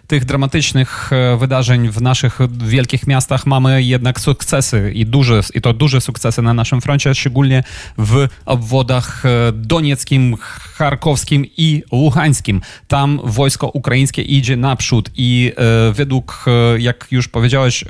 tych 0.07 0.25
dramatycznych 0.25 1.11
wydarzeń 1.39 1.89
w 1.89 2.03
naszych 2.03 2.39
wielkich 2.67 3.07
miastach 3.07 3.47
mamy 3.47 3.83
jednak 3.83 4.21
sukcesy 4.21 4.93
i 4.95 5.07
duże, 5.07 5.41
i 5.55 5.61
to 5.61 5.73
duże 5.73 6.01
sukcesy 6.01 6.43
na 6.43 6.55
naszym 6.55 6.81
froncie, 6.81 7.15
szczególnie 7.15 7.63
w 7.99 8.27
obwodach 8.45 9.23
donieckim, 9.53 10.37
charkowskim 10.75 11.47
i 11.57 11.83
luhańskim. 11.93 12.61
Tam 12.89 13.21
wojsko 13.25 13.69
ukraińskie 13.69 14.23
idzie 14.23 14.57
naprzód 14.57 15.11
i 15.17 15.53
według, 15.93 16.45
jak 16.79 17.07
już 17.11 17.29
powiedziałeś, 17.29 17.85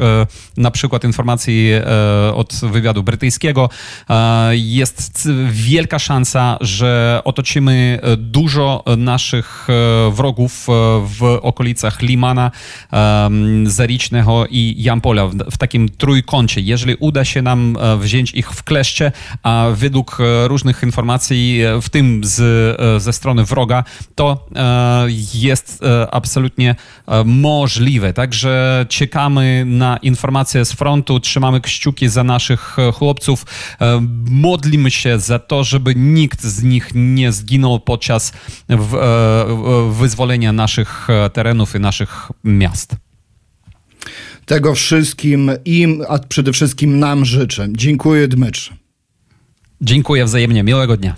na 0.57 0.71
przykład 0.71 1.05
informacji 1.05 1.71
od 2.35 2.61
wywiadu 2.63 3.03
brytyjskiego, 3.03 3.71
jest 4.51 5.29
wielka 5.51 5.99
szansa, 5.99 6.50
że 6.61 7.21
otoczymy 7.25 7.99
e, 8.03 8.17
dużo 8.17 8.85
naszych 8.97 9.69
e, 9.71 10.11
wrogów 10.11 10.67
e, 10.69 10.73
w 11.07 11.39
okolicach 11.43 12.03
Limana, 12.03 12.51
Zaricznego 13.65 14.47
i 14.51 14.75
Jampola 14.79 15.27
w 15.27 15.57
takim 15.57 15.89
trójkącie. 15.89 16.61
Jeżeli 16.61 16.95
uda 16.95 17.25
się 17.25 17.43
nam 17.43 17.77
wziąć 17.99 18.35
ich 18.35 18.51
w 18.51 18.63
kleszcze, 18.63 19.13
a 19.43 19.67
według 19.75 20.19
różnych 20.45 20.83
informacji, 20.83 21.61
w 21.83 21.89
tym 21.89 22.21
z, 22.25 23.03
ze 23.03 23.13
strony 23.13 23.45
wroga, 23.45 23.85
to 24.15 24.49
jest 25.35 25.81
absolutnie 26.11 26.75
możliwe. 27.25 28.13
Także 28.13 28.87
czekamy 28.89 29.65
na 29.67 29.97
informacje 29.97 30.65
z 30.65 30.73
frontu, 30.73 31.21
trzymamy 31.21 31.61
kciuki 31.61 32.09
za 32.09 32.25
naszych 32.25 32.77
chłopców, 32.95 33.47
modlimy 34.31 34.91
się 34.91 35.19
za 35.19 35.39
to, 35.39 35.65
żeby 35.65 35.95
nikt 35.97 36.30
z 36.39 36.63
nich 36.63 36.91
nie 36.95 37.33
zginął 37.33 37.81
podczas 37.81 38.33
wyzwolenia 39.91 40.53
naszych 40.53 41.09
terenów 41.33 41.75
i 41.75 41.81
naszych 41.81 42.29
miast. 42.45 42.97
Tego 44.47 44.75
wszystkim 44.75 45.51
im, 45.65 46.03
a 46.09 46.19
przede 46.19 46.53
wszystkim 46.53 46.99
nam 46.99 47.25
życzę. 47.25 47.69
Dziękuję 47.71 48.29
Dmytrze. 48.29 48.77
Dziękuję 49.81 50.25
wzajemnie. 50.25 50.63
Miłego 50.63 50.97
dnia. 50.97 51.17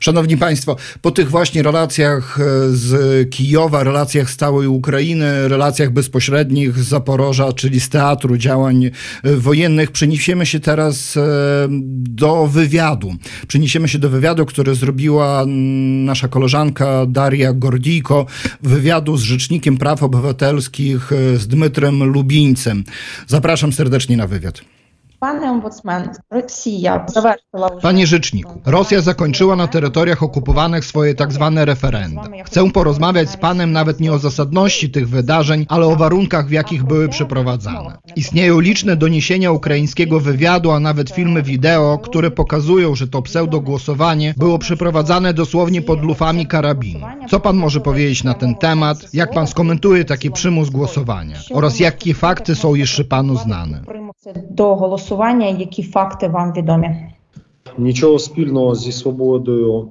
Szanowni 0.00 0.36
Państwo, 0.36 0.76
po 1.02 1.10
tych 1.10 1.30
właśnie 1.30 1.62
relacjach 1.62 2.38
e, 2.40 2.44
z 2.70 3.30
Kijowa, 3.30 3.84
relacjach 3.84 4.30
z 4.30 4.36
całej 4.36 4.68
Ukrainy, 4.68 5.48
relacjach 5.48 5.90
bezpośrednich 5.90 6.78
z 6.78 6.88
Zaporoża, 6.88 7.52
czyli 7.52 7.80
z 7.80 7.88
teatru 7.88 8.36
działań 8.36 8.84
e, 8.84 8.90
wojennych, 9.36 9.90
przeniesiemy 9.90 10.46
się 10.46 10.60
teraz 10.60 11.16
e, 11.16 11.20
do 11.90 12.46
wywiadu. 12.46 13.14
Przeniesiemy 13.48 13.88
się 13.88 13.98
do 13.98 14.10
wywiadu, 14.10 14.46
który 14.46 14.74
zrobiła 14.74 15.44
nasza 16.04 16.28
koleżanka 16.28 17.06
Daria 17.06 17.52
Gordijko, 17.52 18.26
wywiadu 18.62 19.16
z 19.16 19.22
Rzecznikiem 19.22 19.76
Praw 19.76 20.02
Obywatelskich 20.02 21.10
z 21.36 21.46
Dmytrem 21.46 22.04
Lubińcem. 22.04 22.84
Zapraszam 23.26 23.72
serdecznie 23.72 24.16
na 24.16 24.26
wywiad. 24.26 24.79
Panie 25.20 25.50
ombudsman, 25.50 26.08
Rosja 26.30 27.06
zawarła 27.08 27.70
Panie 27.82 28.06
rzeczniku, 28.06 28.60
Rosja 28.66 29.00
zakończyła 29.00 29.56
na 29.56 29.66
terytoriach 29.66 30.22
okupowanych 30.22 30.84
swoje 30.84 31.14
tak 31.14 31.32
zwane 31.32 31.64
referenda. 31.64 32.22
Chcę 32.44 32.70
porozmawiać 32.70 33.30
z 33.30 33.36
panem 33.36 33.72
nawet 33.72 34.00
nie 34.00 34.12
o 34.12 34.18
zasadności 34.18 34.90
tych 34.90 35.08
wydarzeń, 35.08 35.66
ale 35.68 35.86
o 35.86 35.96
warunkach, 35.96 36.46
w 36.46 36.50
jakich 36.50 36.84
były 36.84 37.08
przeprowadzane. 37.08 37.98
Istnieją 38.16 38.60
liczne 38.60 38.96
doniesienia 38.96 39.52
ukraińskiego 39.52 40.20
wywiadu, 40.20 40.70
a 40.70 40.80
nawet 40.80 41.10
filmy 41.10 41.42
wideo, 41.42 41.98
które 41.98 42.30
pokazują, 42.30 42.94
że 42.94 43.08
to 43.08 43.22
pseudogłosowanie 43.22 44.34
było 44.36 44.58
przeprowadzane 44.58 45.34
dosłownie 45.34 45.82
pod 45.82 46.02
lufami 46.02 46.46
karabinu. 46.46 47.06
Co 47.28 47.40
pan 47.40 47.56
może 47.56 47.80
powiedzieć 47.80 48.24
na 48.24 48.34
ten 48.34 48.54
temat? 48.54 49.14
Jak 49.14 49.32
pan 49.32 49.46
skomentuje 49.46 50.04
taki 50.04 50.30
przymus 50.30 50.70
głosowania? 50.70 51.36
Oraz 51.54 51.80
jakie 51.80 52.14
fakty 52.14 52.54
są 52.54 52.74
jeszcze 52.74 53.04
panu 53.04 53.36
znane? 53.36 53.82
Do 54.50 54.76
głosowania 54.76 55.09
голосування, 55.10 55.46
які 55.46 55.82
факти 55.82 56.28
вам 56.28 56.52
відомі? 56.52 56.96
Нічого 57.78 58.18
спільного 58.18 58.74
зі 58.74 58.92
свободою 58.92 59.88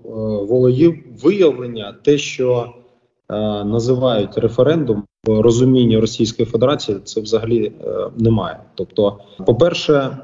волевиявлення, 0.49 1.95
те, 2.03 2.17
що 2.17 2.73
називають 3.65 4.37
референдум 4.37 5.03
в 5.27 5.41
розумінні 5.41 5.99
Російської 5.99 6.45
Федерації, 6.45 6.97
це 7.03 7.21
взагалі 7.21 7.71
немає. 8.17 8.59
Тобто, 8.75 9.17
по-перше, 9.45 10.17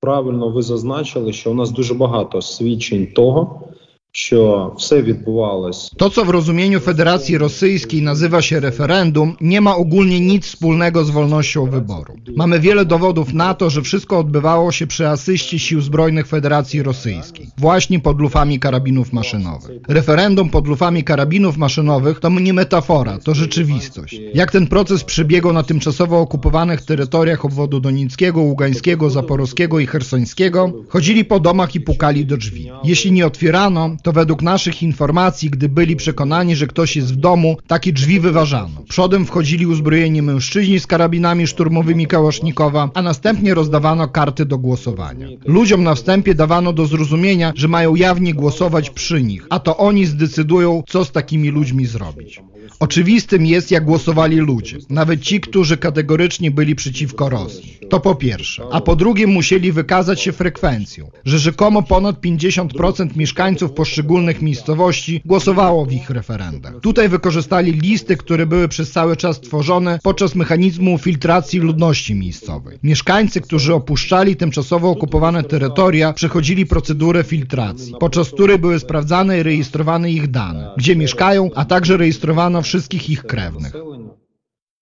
правильно 0.00 0.48
ви 0.48 0.62
зазначили, 0.62 1.32
що 1.32 1.50
у 1.50 1.54
нас 1.54 1.70
дуже 1.70 1.94
багато 1.94 2.42
свідчень 2.42 3.06
того. 3.06 3.68
що 4.15 4.73
все 4.77 5.01
відбувалось. 5.01 5.91
To, 5.97 6.09
co 6.09 6.25
w 6.25 6.29
rozumieniu 6.29 6.79
Federacji 6.79 7.37
Rosyjskiej 7.37 8.01
nazywa 8.01 8.41
się 8.41 8.59
referendum, 8.59 9.35
nie 9.41 9.61
ma 9.61 9.75
ogólnie 9.75 10.19
nic 10.19 10.45
wspólnego 10.45 11.03
z 11.03 11.09
wolnością 11.09 11.65
wyboru. 11.65 12.13
Mamy 12.35 12.59
wiele 12.59 12.85
dowodów 12.85 13.33
na 13.33 13.53
to, 13.53 13.69
że 13.69 13.81
wszystko 13.81 14.19
odbywało 14.19 14.71
się 14.71 14.87
przy 14.87 15.07
asyście 15.07 15.59
sił 15.59 15.81
zbrojnych 15.81 16.27
Federacji 16.27 16.83
Rosyjskiej, 16.83 17.47
właśnie 17.57 17.99
pod 17.99 18.19
lufami 18.19 18.59
karabinów 18.59 19.13
maszynowych. 19.13 19.81
Referendum 19.87 20.49
pod 20.49 20.67
lufami 20.67 21.03
karabinów 21.03 21.57
maszynowych 21.57 22.19
to 22.19 22.29
nie 22.29 22.53
metafora, 22.53 23.17
to 23.17 23.33
rzeczywistość. 23.35 24.21
Jak 24.33 24.51
ten 24.51 24.67
proces 24.67 25.03
przebiegał 25.03 25.53
na 25.53 25.63
tymczasowo 25.63 26.19
okupowanych 26.19 26.81
terytoriach 26.81 27.45
obwodu 27.45 27.79
Donieckiego, 27.79 28.41
Ługańskiego, 28.41 29.09
Zaporowskiego 29.09 29.79
i 29.79 29.87
Hersońskiego, 29.87 30.73
chodzili 30.89 31.25
po 31.25 31.39
domach 31.39 31.75
i 31.75 31.81
pukali 31.81 32.25
do 32.25 32.37
drzwi. 32.37 32.71
Jeśli 32.83 33.11
nie 33.11 33.25
otwierano, 33.25 33.95
to 34.06 34.12
według 34.12 34.42
naszych 34.42 34.82
informacji, 34.82 35.50
gdy 35.50 35.68
byli 35.68 35.96
przekonani, 35.96 36.56
że 36.56 36.66
ktoś 36.66 36.96
jest 36.96 37.14
w 37.14 37.16
domu, 37.16 37.56
takie 37.66 37.92
drzwi 37.92 38.20
wyważano. 38.20 38.82
Przodem 38.88 39.26
wchodzili 39.26 39.66
uzbrojeni 39.66 40.22
mężczyźni 40.22 40.80
z 40.80 40.86
karabinami 40.86 41.46
szturmowymi 41.46 42.06
Kałasznikowa, 42.06 42.90
a 42.94 43.02
następnie 43.02 43.54
rozdawano 43.54 44.08
karty 44.08 44.44
do 44.44 44.58
głosowania. 44.58 45.28
Ludziom 45.44 45.82
na 45.82 45.94
wstępie 45.94 46.34
dawano 46.34 46.72
do 46.72 46.86
zrozumienia, 46.86 47.52
że 47.56 47.68
mają 47.68 47.94
jawnie 47.94 48.34
głosować 48.34 48.90
przy 48.90 49.22
nich, 49.22 49.46
a 49.50 49.58
to 49.58 49.76
oni 49.76 50.06
zdecydują, 50.06 50.82
co 50.88 51.04
z 51.04 51.12
takimi 51.12 51.48
ludźmi 51.48 51.86
zrobić. 51.86 52.40
Oczywistym 52.80 53.46
jest, 53.46 53.70
jak 53.70 53.84
głosowali 53.84 54.36
ludzie, 54.36 54.78
nawet 54.90 55.20
ci, 55.20 55.40
którzy 55.40 55.76
kategorycznie 55.76 56.50
byli 56.50 56.74
przeciwko 56.74 57.28
Rosji. 57.28 57.78
To 57.88 58.00
po 58.00 58.14
pierwsze. 58.14 58.62
A 58.72 58.80
po 58.80 58.96
drugie 58.96 59.26
musieli 59.26 59.72
wykazać 59.72 60.20
się 60.20 60.32
frekwencją, 60.32 61.10
że 61.24 61.38
rzekomo 61.38 61.82
ponad 61.82 62.20
50% 62.20 63.16
mieszkańców 63.16 63.72
poszczególnych 63.72 64.42
miejscowości 64.42 65.20
głosowało 65.24 65.86
w 65.86 65.92
ich 65.92 66.10
referendach. 66.10 66.74
Tutaj 66.80 67.08
wykorzystali 67.08 67.72
listy, 67.72 68.16
które 68.16 68.46
były 68.46 68.68
przez 68.68 68.92
cały 68.92 69.16
czas 69.16 69.40
tworzone 69.40 69.98
podczas 70.02 70.34
mechanizmu 70.34 70.98
filtracji 70.98 71.60
ludności 71.60 72.14
miejscowej. 72.14 72.78
Mieszkańcy, 72.82 73.40
którzy 73.40 73.74
opuszczali 73.74 74.36
tymczasowo 74.36 74.90
okupowane 74.90 75.42
terytoria, 75.42 76.12
przechodzili 76.12 76.66
procedurę 76.66 77.24
filtracji, 77.24 77.94
podczas 78.00 78.30
której 78.30 78.58
były 78.58 78.78
sprawdzane 78.78 79.38
i 79.38 79.42
rejestrowane 79.42 80.10
ich 80.10 80.30
dane, 80.30 80.70
gdzie 80.76 80.96
mieszkają, 80.96 81.50
a 81.54 81.64
także 81.64 81.96
rejestrowano 81.96 82.55
wszystkich 82.60 83.10
ich 83.10 83.22
krewnych. 83.26 83.72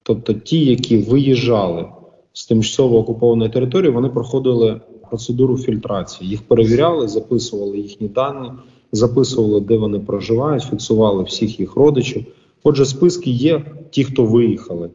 Тобто 0.02 0.32
ті, 0.32 0.64
які 0.64 0.98
виїжджали 0.98 1.88
з 2.32 2.46
тимчасово 2.46 2.98
окупованої 2.98 3.50
території, 3.50 3.92
вони 3.92 4.08
проходили 4.08 4.80
процедуру 5.10 5.58
фільтрації. 5.58 6.30
Їх 6.30 6.42
перевіряли, 6.42 7.08
записували 7.08 7.78
їхні 7.78 8.08
дані, 8.08 8.50
записували, 8.92 9.60
де 9.60 9.76
вони 9.76 9.98
проживають, 9.98 10.62
фіксували 10.62 11.22
всіх 11.22 11.60
їх 11.60 11.76
родичів. 11.76 12.24
Отже, 12.64 12.84
списки 12.84 13.30
є 13.30 13.64
ті, 13.90 14.04
хто 14.04 14.24
виїхали. 14.24 14.90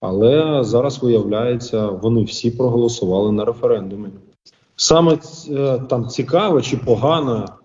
Але 0.00 0.64
зараз 0.64 1.02
виявляється, 1.02 1.86
вони 1.86 2.24
всі 2.24 2.50
проголосували 2.50 3.32
на 3.32 3.44
референдумі. 3.44 4.08
E, 4.78 5.86
tam 5.88 6.08
ciekawe 6.08 6.62
czy 6.62 6.76
pogane, 6.76 7.44
що 7.46 7.57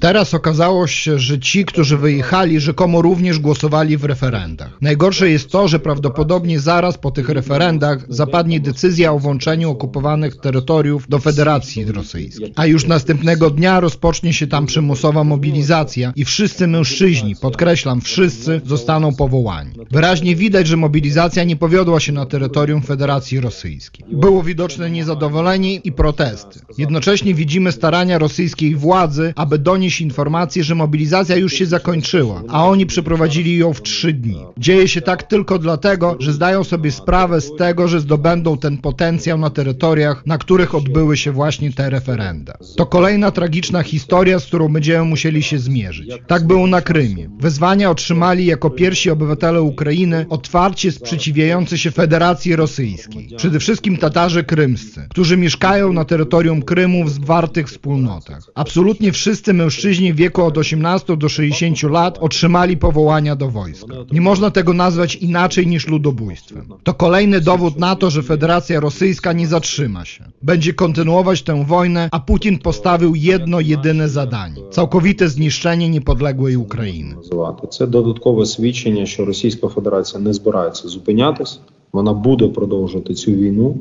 Teraz 0.00 0.34
okazało 0.34 0.86
się, 0.86 1.18
że 1.18 1.38
ci, 1.38 1.64
którzy 1.64 1.96
wyjechali, 1.96 2.60
rzekomo 2.60 3.02
również 3.02 3.38
głosowali 3.38 3.96
w 3.96 4.04
referendach. 4.04 4.70
Najgorsze 4.80 5.30
jest 5.30 5.50
to, 5.50 5.68
że 5.68 5.78
prawdopodobnie 5.78 6.60
zaraz 6.60 6.98
po 6.98 7.10
tych 7.10 7.28
referendach 7.28 8.06
zapadnie 8.08 8.60
decyzja 8.60 9.12
o 9.12 9.18
włączeniu 9.18 9.70
okupowanych 9.70 10.36
terytoriów 10.36 11.08
do 11.08 11.18
Federacji 11.18 11.84
Rosyjskiej. 11.84 12.52
A 12.56 12.66
już 12.66 12.86
następnego 12.86 13.50
dnia 13.50 13.80
rozpocznie 13.80 14.32
się 14.32 14.46
tam 14.46 14.66
przymusowa 14.66 15.24
mobilizacja 15.24 16.12
i 16.16 16.24
wszyscy 16.24 16.66
mężczyźni, 16.66 17.36
podkreślam, 17.36 18.00
wszyscy 18.00 18.60
zostaną 18.66 19.14
powołani. 19.14 19.70
Wyraźnie 19.90 20.36
widać, 20.36 20.66
że 20.66 20.76
mobilizacja 20.76 21.44
nie 21.44 21.56
powiodła 21.56 22.00
się 22.00 22.12
na 22.12 22.26
terytorium 22.26 22.82
Federacji 22.82 23.40
Rosyjskiej. 23.40 24.06
Było 24.12 24.42
widoczne 24.42 24.90
niezadowolenie 24.90 25.74
i 25.74 25.92
protesty. 25.92 26.60
Jednocześnie 26.78 27.34
widzimy 27.34 27.72
starania 27.72 28.18
rosyjskiej 28.18 28.73
władzy, 28.76 29.32
aby 29.36 29.58
donieść 29.58 30.00
informację, 30.00 30.64
że 30.64 30.74
mobilizacja 30.74 31.36
już 31.36 31.52
się 31.52 31.66
zakończyła, 31.66 32.42
a 32.48 32.68
oni 32.68 32.86
przeprowadzili 32.86 33.56
ją 33.58 33.74
w 33.74 33.82
trzy 33.82 34.12
dni. 34.12 34.38
Dzieje 34.58 34.88
się 34.88 35.00
tak 35.00 35.22
tylko 35.22 35.58
dlatego, 35.58 36.16
że 36.18 36.32
zdają 36.32 36.64
sobie 36.64 36.90
sprawę 36.92 37.40
z 37.40 37.56
tego, 37.56 37.88
że 37.88 38.00
zdobędą 38.00 38.58
ten 38.58 38.78
potencjał 38.78 39.38
na 39.38 39.50
terytoriach, 39.50 40.26
na 40.26 40.38
których 40.38 40.74
odbyły 40.74 41.16
się 41.16 41.32
właśnie 41.32 41.72
te 41.72 41.90
referenda. 41.90 42.54
To 42.76 42.86
kolejna 42.86 43.30
tragiczna 43.30 43.82
historia, 43.82 44.38
z 44.38 44.46
którą 44.46 44.68
będziemy 44.68 45.04
musieli 45.04 45.42
się 45.42 45.58
zmierzyć. 45.58 46.08
Tak 46.26 46.46
było 46.46 46.66
na 46.66 46.80
Krymie. 46.80 47.30
Wezwania 47.40 47.90
otrzymali 47.90 48.46
jako 48.46 48.70
pierwsi 48.70 49.10
obywatele 49.10 49.62
Ukrainy 49.62 50.26
otwarcie 50.28 50.92
sprzeciwiający 50.92 51.78
się 51.78 51.90
Federacji 51.90 52.56
Rosyjskiej. 52.56 53.28
Przede 53.36 53.58
wszystkim 53.60 53.96
Tatarzy 53.96 54.44
krymscy, 54.44 55.06
którzy 55.10 55.36
mieszkają 55.36 55.92
na 55.92 56.04
terytorium 56.04 56.62
Krymu 56.62 57.04
w 57.04 57.10
zwartych 57.10 57.66
wspólnotach. 57.68 58.42
Absolutnie 58.55 59.11
wszyscy 59.11 59.53
mężczyźni 59.53 60.13
w 60.13 60.15
wieku 60.15 60.43
od 60.43 60.57
18 60.57 61.17
do 61.17 61.29
60 61.29 61.83
lat 61.83 62.17
otrzymali 62.17 62.77
powołania 62.77 63.35
do 63.35 63.49
wojska. 63.49 63.95
Nie 64.11 64.21
można 64.21 64.51
tego 64.51 64.73
nazwać 64.73 65.15
inaczej 65.15 65.67
niż 65.67 65.87
ludobójstwem. 65.87 66.65
To 66.83 66.93
kolejny 66.93 67.41
dowód 67.41 67.79
na 67.79 67.95
to, 67.95 68.09
że 68.09 68.23
Federacja 68.23 68.79
Rosyjska 68.79 69.33
nie 69.33 69.47
zatrzyma 69.47 70.05
się. 70.05 70.23
Będzie 70.41 70.73
kontynuować 70.73 71.41
tę 71.41 71.65
wojnę, 71.65 72.09
a 72.11 72.19
Putin 72.19 72.59
postawił 72.59 73.15
jedno 73.15 73.59
jedyne 73.59 74.09
zadanie 74.09 74.61
całkowite 74.71 75.29
zniszczenie 75.29 75.89
niepodległej 75.89 76.55
України. 76.55 77.15
називати. 77.15 77.67
Це 77.67 77.87
додаткове 77.87 78.45
свідчення, 78.45 79.05
що 79.05 79.25
Російська 79.25 79.67
Федерація 79.67 80.21
не 80.21 80.33
збирається 80.33 80.87
зупинятись, 80.87 81.59
вона 81.91 82.13
буде 82.13 82.47
продовжувати 82.47 83.13
цю 83.13 83.31
війну. 83.31 83.77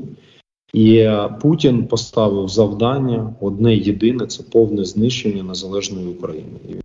І 0.74 1.10
Путін 1.42 1.88
поставив 1.88 2.48
завдання 2.48 3.36
одне 3.42 3.76
єдине 3.76 4.26
це 4.28 4.44
повне 4.44 4.86
знищення 4.86 5.44
незалежної 5.44 6.08
України. 6.08 6.83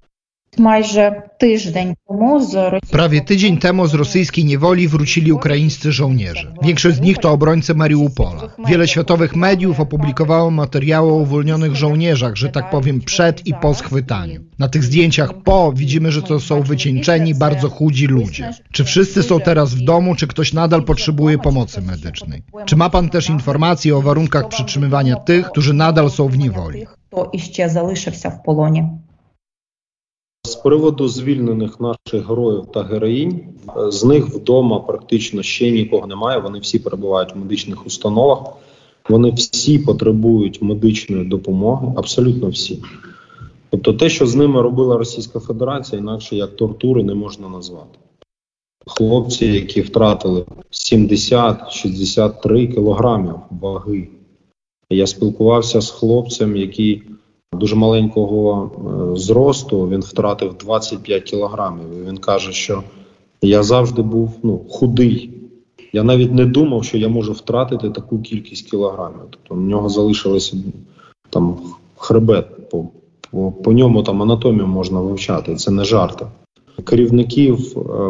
Майже 0.57 1.23
тиждень 1.39 1.95
тому 2.07 2.41
з 2.41 2.79
Prawie 2.91 3.21
tydzień 3.21 3.57
temu 3.57 3.87
z 3.87 3.93
rosyjskiej 3.93 4.45
niewoli 4.45 4.87
wrócili 4.87 5.31
ukraińscy 5.31 5.91
żołnierze. 5.91 6.53
Większość 6.63 6.97
z 6.97 7.01
nich 7.01 7.17
to 7.17 7.31
obrońcy 7.31 7.75
Mariupola. 7.75 8.41
Wiele 8.67 8.87
światowych 8.87 9.35
mediów 9.35 9.79
opublikowało 9.79 10.51
materiały 10.51 11.11
o 11.11 11.15
uwolnionych 11.15 11.75
żołnierzach, 11.75 12.35
że 12.35 12.49
tak 12.49 12.69
powiem, 12.69 13.01
przed 13.01 13.47
i 13.47 13.53
po 13.53 13.73
schwytaniu. 13.73 14.41
Na 14.59 14.67
tych 14.67 14.83
zdjęciach 14.83 15.33
po 15.43 15.73
widzimy, 15.75 16.11
że 16.11 16.21
to 16.21 16.39
są 16.39 16.61
wycieńczeni, 16.61 17.35
bardzo 17.35 17.69
chudzi 17.69 18.07
ludzie. 18.07 18.51
Czy 18.71 18.83
wszyscy 18.83 19.23
są 19.23 19.39
teraz 19.39 19.75
w 19.75 19.83
domu, 19.83 20.15
czy 20.15 20.27
ktoś 20.27 20.53
nadal 20.53 20.83
potrzebuje 20.83 21.37
pomocy 21.37 21.81
medycznej? 21.81 22.43
Czy 22.65 22.75
ma 22.75 22.89
pan 22.89 23.09
też 23.09 23.29
informacje 23.29 23.97
o 23.97 24.01
warunkach 24.01 24.47
przytrzymywania 24.47 25.15
tych, 25.15 25.47
którzy 25.47 25.73
nadal 25.73 26.09
są 26.09 26.27
w 26.27 26.37
niewoli? 26.37 26.85
Хто 26.85 27.29
іще 27.33 27.69
залишився 27.69 28.29
в 28.29 28.43
полоні? 28.43 28.83
З 30.48 30.54
приводу 30.54 31.08
звільнених 31.08 31.80
наших 31.80 32.28
героїв 32.28 32.64
та 32.74 32.82
героїнь, 32.82 33.40
з 33.88 34.04
них 34.04 34.28
вдома 34.28 34.80
практично 34.80 35.42
ще 35.42 35.70
нікого 35.70 36.06
немає. 36.06 36.38
Вони 36.38 36.58
всі 36.58 36.78
перебувають 36.78 37.34
в 37.34 37.38
медичних 37.38 37.86
установах. 37.86 38.38
Вони 39.08 39.30
всі 39.30 39.78
потребують 39.78 40.62
медичної 40.62 41.24
допомоги, 41.24 41.92
абсолютно 41.96 42.48
всі. 42.48 42.82
Тобто, 43.70 43.92
те, 43.92 44.08
що 44.08 44.26
з 44.26 44.34
ними 44.34 44.62
робила 44.62 44.98
Російська 44.98 45.40
Федерація, 45.40 46.00
інакше 46.00 46.36
як 46.36 46.56
тортури 46.56 47.02
не 47.02 47.14
можна 47.14 47.48
назвати. 47.48 47.98
Хлопці, 48.86 49.46
які 49.46 49.80
втратили 49.80 50.44
70-63 50.70 52.74
кілограмів 52.74 53.34
ваги. 53.50 54.08
Я 54.90 55.06
спілкувався 55.06 55.80
з 55.80 55.90
хлопцем, 55.90 56.56
який 56.56 57.02
дуже 57.52 57.76
маленького 57.76 58.70
е, 59.14 59.16
зросту, 59.16 59.88
він 59.88 60.00
втратив 60.00 60.54
25 60.54 61.22
кілограмів. 61.22 62.06
Він 62.06 62.18
каже, 62.18 62.52
що 62.52 62.82
я 63.42 63.62
завжди 63.62 64.02
був 64.02 64.38
ну, 64.42 64.60
худий. 64.70 65.30
Я 65.92 66.02
навіть 66.02 66.34
не 66.34 66.46
думав, 66.46 66.84
що 66.84 66.98
я 66.98 67.08
можу 67.08 67.32
втратити 67.32 67.90
таку 67.90 68.18
кількість 68.18 68.70
кілограмів. 68.70 69.20
Тобто 69.30 69.54
в 69.54 69.60
нього 69.60 69.88
залишилося 69.88 70.56
там 71.30 71.56
хребет, 71.96 72.70
по, 72.70 72.84
по, 73.30 73.52
по 73.52 73.72
ньому 73.72 74.02
там 74.02 74.22
анатомію 74.22 74.66
можна 74.66 75.00
вивчати, 75.00 75.54
це 75.54 75.70
не 75.70 75.84
жарти. 75.84 76.26
Kierowników 76.90 77.58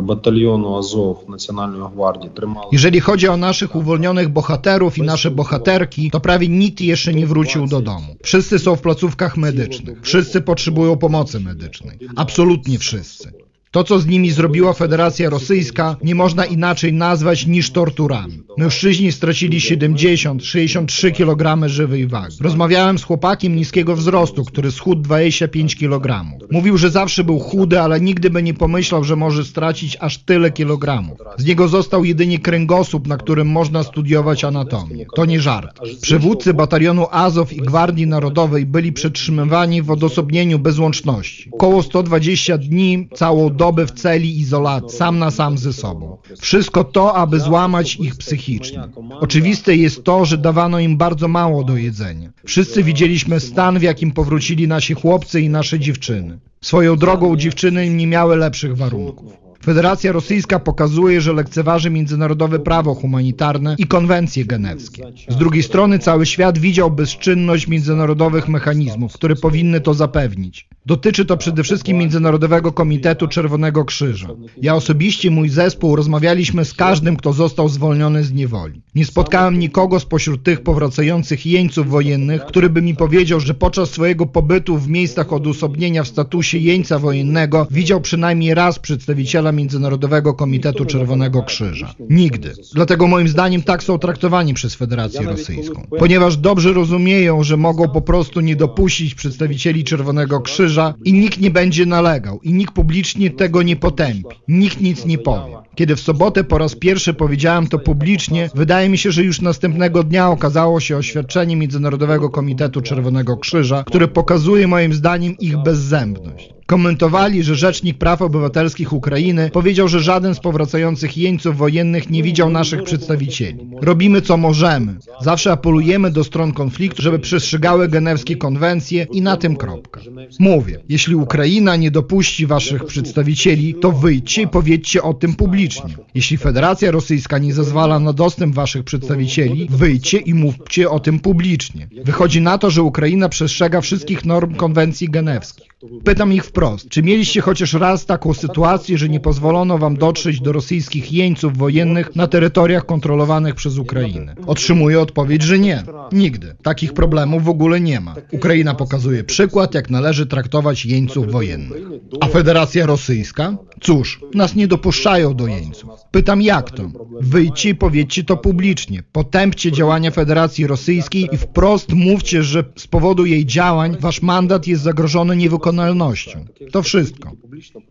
batalionu 0.03 0.77
Azow 0.77 1.29
Nacjonalnej 1.29 1.83
Gwardii. 1.95 2.31
Jeżeli 2.73 3.01
chodzi 3.01 3.29
o 3.29 3.37
naszych 3.37 3.77
uwolnionych 3.77 4.29
bohaterów 4.29 4.99
i 4.99 5.03
nasze 5.03 5.31
bohaterki, 5.31 6.11
to 6.11 6.21
prawie 6.21 6.49
nikt 6.49 6.81
jeszcze 6.81 7.15
nie 7.15 7.27
wrócił 7.27 7.67
do 7.67 7.81
domu. 7.81 8.17
Wszyscy 8.23 8.59
są 8.59 8.77
w 8.77 8.81
placówkach 8.81 9.37
medycznych. 9.37 9.99
Wszyscy 10.03 10.41
potrzebują 10.41 10.97
pomocy 10.97 11.41
medycznej. 11.41 11.99
Absolutnie 12.17 12.79
wszyscy. 12.79 13.33
To, 13.71 13.85
co 13.85 13.99
z 13.99 14.07
nimi 14.07 14.31
zrobiła 14.31 14.73
Federacja 14.73 15.31
Rosyjska, 15.31 15.97
nie 16.03 16.15
można 16.15 16.45
inaczej 16.45 16.93
nazwać 16.93 17.47
niż 17.47 17.71
torturami. 17.71 18.43
Mężczyźni 18.59 19.13
stracili 19.13 19.59
70-63 19.59 21.13
kg 21.13 21.69
żywej 21.69 22.07
wagi. 22.07 22.37
Rozmawiałem 22.41 22.99
z 22.99 23.03
chłopakiem 23.03 23.57
niskiego 23.57 23.97
wzrostu, 23.97 24.45
który 24.45 24.71
schudł 24.71 25.03
25 25.03 25.77
kg. 25.77 26.25
Mówił, 26.51 26.79
że 26.79 26.91
zawsze 26.91 27.25
był 27.25 27.39
chudy, 27.39 27.81
ale 27.81 28.01
nigdy 28.01 28.31
by 28.31 28.43
nie 28.43 28.55
pomyślał, 28.55 29.05
że 29.05 29.17
może 29.17 29.45
stracić 29.45 29.97
aż 30.01 30.19
tyle 30.19 30.51
kilogramów. 30.51 31.19
Z 31.39 31.45
niego 31.45 31.69
został 31.69 32.05
jedynie 32.05 32.39
kręgosłup, 32.39 33.07
na 33.07 33.17
którym 33.17 33.49
można 33.49 33.83
studiować 33.83 34.45
anatomię. 34.45 35.07
To 35.17 35.25
nie 35.25 35.41
żart. 35.41 35.81
Przywódcy 36.01 36.55
batalionu 36.55 37.07
Azow 37.11 37.53
i 37.53 37.57
Gwardii 37.57 38.07
Narodowej 38.07 38.67
byli 38.67 38.93
przetrzymywani 38.93 39.83
w 39.83 39.91
odosobnieniu 39.91 40.59
bez 40.59 40.79
łączności. 40.79 41.51
Około 41.53 41.83
120 41.83 42.59
dni, 42.59 43.09
całą 43.15 43.58
dobę 43.59 43.87
w 43.87 43.91
celi 43.91 44.39
izolacji, 44.41 44.99
sam 44.99 45.19
na 45.19 45.31
sam 45.31 45.59
ze 45.59 45.73
sobą. 45.73 46.17
Wszystko 46.41 46.85
to, 46.85 47.15
aby 47.15 47.41
złamać 47.41 47.97
ich 47.97 48.17
psychicznie. 48.17 48.83
Oczywiste 49.21 49.77
jest 49.77 50.05
to, 50.05 50.25
że 50.25 50.39
dawano 50.39 50.79
im 50.79 50.97
bardzo 50.97 51.29
mało 51.29 51.65
do 51.65 51.77
jedzenia. 51.77 52.31
Wszyscy 52.45 52.83
widzieliśmy 52.83 53.41
stan, 53.41 53.79
w 53.79 53.83
jakim 53.83 54.13
powrócili 54.13 54.69
nasi 54.69 54.95
chłopcy 54.95 55.41
i 55.41 55.49
nasze 55.49 55.81
dziewczyny. 55.81 56.39
Swoją 56.61 56.97
drogą 56.97 57.37
dziewczyny 57.37 57.91
nie 57.91 58.07
miały 58.07 58.37
lepszych 58.37 58.77
warunków. 58.77 59.49
Federacja 59.65 60.13
Rosyjska 60.13 60.59
pokazuje, 60.59 61.21
że 61.21 61.33
lekceważy 61.33 61.91
międzynarodowe 61.91 62.59
prawo 62.59 62.95
humanitarne 62.95 63.75
i 63.79 63.87
konwencje 63.87 64.45
genewskie. 64.45 65.03
Z 65.29 65.37
drugiej 65.37 65.63
strony 65.63 65.99
cały 65.99 66.27
świat 66.27 66.59
widział 66.59 66.91
bezczynność 66.91 67.69
międzynarodowych 67.69 68.49
mechanizmów, 68.49 69.13
które 69.13 69.37
powinny 69.37 69.81
to 69.81 69.95
zapewnić. 69.95 70.69
Dotyczy 70.89 71.25
to 71.25 71.37
przede 71.37 71.63
wszystkim 71.63 71.99
Międzynarodowego 71.99 72.73
Komitetu 72.73 73.29
Czerwonego 73.29 73.85
Krzyża. 73.85 74.29
Ja 74.63 74.75
osobiście, 74.75 75.31
mój 75.31 75.49
zespół, 75.49 75.97
rozmawialiśmy 75.97 76.65
z 76.65 76.75
każdym, 76.75 77.17
kto 77.17 77.33
został 77.33 77.69
zwolniony 77.69 78.25
z 78.25 78.33
niewoli. 78.33 78.83
Nie 78.95 79.05
spotkałem 79.05 79.59
nikogo 79.59 80.01
spośród 80.01 80.43
tych 80.43 80.61
powracających 80.61 81.47
jeńców 81.47 81.89
wojennych, 81.89 82.45
który 82.45 82.71
by 82.71 82.83
mi 82.83 82.97
powiedział, 82.97 83.41
że 83.41 83.55
podczas 83.55 83.91
swojego 83.91 84.27
pobytu 84.27 84.79
w 84.79 84.89
miejscach 84.89 85.33
odosobnienia 85.33 86.05
w 86.05 86.09
statusie 86.09 86.59
jeńca 86.59 86.99
wojennego 86.99 87.67
widział 87.71 88.01
przynajmniej 88.01 88.55
raz 88.55 88.79
przedstawiciela 88.79 89.53
Międzynarodowego 89.53 90.35
Komitetu 90.35 90.85
Czerwonego 90.85 91.43
Krzyża. 91.43 91.95
Nigdy. 92.11 92.53
Dlatego 92.75 93.07
moim 93.07 93.29
zdaniem 93.29 93.63
tak 93.63 93.83
są 93.83 93.99
traktowani 93.99 94.55
przez 94.55 94.75
Federację 94.75 95.23
Rosyjską. 95.23 95.87
Ponieważ 95.99 96.37
dobrze 96.37 96.73
rozumieją, 96.73 97.45
że 97.45 97.57
mogą 97.57 97.89
po 97.89 98.01
prostu 98.01 98.41
nie 98.41 98.57
dopuścić 98.57 99.15
przedstawicieli 99.15 99.85
Czerwonego 99.85 100.41
Krzyża 100.41 100.78
i 101.05 101.13
nikt 101.13 101.41
nie 101.41 101.51
będzie 101.51 101.87
nalegał 101.87 102.41
i 102.43 102.53
nikt 102.53 102.75
publicznie 102.75 103.31
tego 103.31 103.63
nie 103.63 103.77
potępi. 103.77 104.37
Nikt 104.49 104.81
nic 104.81 105.05
nie 105.05 105.19
powie. 105.19 105.57
Kiedy 105.79 105.97
w 105.97 106.01
sobotę 106.01 106.45
po 106.45 106.59
raz 106.59 106.75
pierwszy 106.75 107.15
powiedziałem 107.15 107.67
to 107.67 107.79
publicznie, 107.79 108.51
wydaje 108.55 108.89
mi 108.89 108.99
się, 108.99 109.13
że 109.13 109.25
już 109.25 109.41
następnego 109.41 110.05
dnia 110.05 110.31
okazało 110.31 110.81
się 110.81 110.97
oświadczenie 110.97 111.57
Międzynarodowego 111.57 112.31
Komitetu 112.31 112.81
Czerwonego 112.81 113.37
Krzyża, 113.37 113.85
które 113.85 114.09
pokazuje 114.09 114.69
moim 114.69 114.93
zdaniem 114.93 115.39
ich 115.39 115.57
bezzębność. 115.57 116.59
Komentowali, 116.67 117.43
że 117.43 117.55
Rzecznik 117.55 117.99
Praw 117.99 118.23
Obywatelskich 118.23 118.93
Ukrainy 118.93 119.51
powiedział, 119.53 119.89
że 119.89 120.01
żaden 120.01 120.35
z 120.35 120.41
powracających 120.41 121.17
jeńców 121.17 121.57
wojennych 121.57 122.11
nie 122.11 122.23
widział 122.23 122.51
naszych 122.51 122.83
przedstawicieli. 122.83 123.59
Robimy 123.81 124.23
co 124.23 124.37
możemy. 124.37 124.97
Zawsze 125.21 125.53
apelujemy 125.53 126.11
do 126.11 126.25
stron 126.25 126.53
konfliktu, 126.53 127.03
żeby 127.03 127.19
przestrzegały 127.19 127.89
genewskie 127.89 128.37
konwencje 128.37 129.07
i 129.13 129.23
na 129.23 129.37
tym 129.37 129.57
kropka. 129.57 130.01
Mówię, 130.39 130.79
jeśli 130.89 131.15
Ukraina 131.15 131.77
nie 131.77 131.91
dopuści 131.91 132.47
waszych 132.47 132.85
przedstawicieli, 132.85 133.75
to 133.75 133.93
wyjdźcie 133.93 134.43
i 134.43 134.49
powiedzcie 134.49 135.03
o 135.03 135.15
tym 135.15 135.35
publicznie. 135.35 135.68
Jeśli 136.15 136.37
Federacja 136.37 136.91
Rosyjska 136.91 137.39
nie 137.39 137.55
zezwala 137.55 138.01
na 138.01 138.13
dostęp 138.13 138.55
waszych 138.55 138.85
przedstawicieli, 138.85 139.69
wyjdźcie 139.71 140.19
i 140.19 140.35
mówcie 140.35 140.91
o 140.91 141.01
tym 141.01 141.21
publicznie. 141.21 141.89
Wychodzi 142.05 142.41
na 142.41 142.59
to, 142.59 142.71
że 142.71 142.83
Ukraina 142.83 143.29
przestrzega 143.29 143.81
wszystkich 143.81 144.25
norm 144.25 144.55
konwencji 144.55 145.09
genewskich. 145.09 145.68
Pytam 146.05 146.33
ich 146.33 146.45
wprost, 146.45 146.89
czy 146.89 147.03
mieliście 147.03 147.41
chociaż 147.41 147.73
raz 147.73 148.07
taką 148.07 148.35
sytuację, 148.35 148.99
że 148.99 149.09
nie 149.09 149.21
pozwolono 149.21 149.79
wam 149.79 149.97
dotrzeć 149.97 150.41
do 150.41 150.53
rosyjskich 150.53 151.13
jeńców 151.13 151.57
wojennych 151.57 152.17
na 152.17 152.27
terytoriach 152.27 152.87
kontrolowanych 152.87 153.55
przez 153.55 153.79
Ukrainę? 153.79 154.35
Otrzymuję 154.47 155.01
odpowiedź, 155.01 155.43
że 155.43 155.59
nie. 155.59 155.83
Nigdy. 156.13 156.55
Takich 156.63 156.93
problemów 156.93 157.45
w 157.45 157.49
ogóle 157.49 157.81
nie 157.81 158.01
ma. 158.01 158.15
Ukraina 158.33 158.75
pokazuje 158.75 159.25
przykład, 159.25 159.75
jak 159.75 159.91
należy 159.91 160.27
traktować 160.27 160.87
jeńców 160.87 161.33
wojennych. 161.33 161.83
A 162.21 162.27
Federacja 162.27 162.87
Rosyjska? 162.87 163.57
Cóż, 163.81 164.21
nas 164.35 164.55
nie 164.55 164.69
dopuszczają 164.69 165.35
do 165.35 165.47
jeńców. 165.47 165.91
Pytam 166.11 166.43
jak 166.43 166.71
to? 166.71 166.91
Wyjdźcie 167.21 167.71
i 167.71 167.75
powiedzcie 167.75 168.25
to 168.25 168.37
publicznie. 168.37 169.03
Potępcie 169.13 169.73
działania 169.73 170.11
Federacji 170.11 170.67
Rosyjskiej 170.67 171.29
i 171.33 171.37
wprost 171.37 171.93
mówcie, 171.93 172.43
że 172.43 172.65
z 172.77 172.87
powodu 172.87 173.27
jej 173.27 173.47
działań 173.47 173.97
wasz 174.01 174.23
mandat 174.23 174.67
jest 174.67 174.83
zagrożony 174.83 175.37
niewykonalnością. 175.73 176.45
To 176.73 176.83
wszystko. 176.83 177.33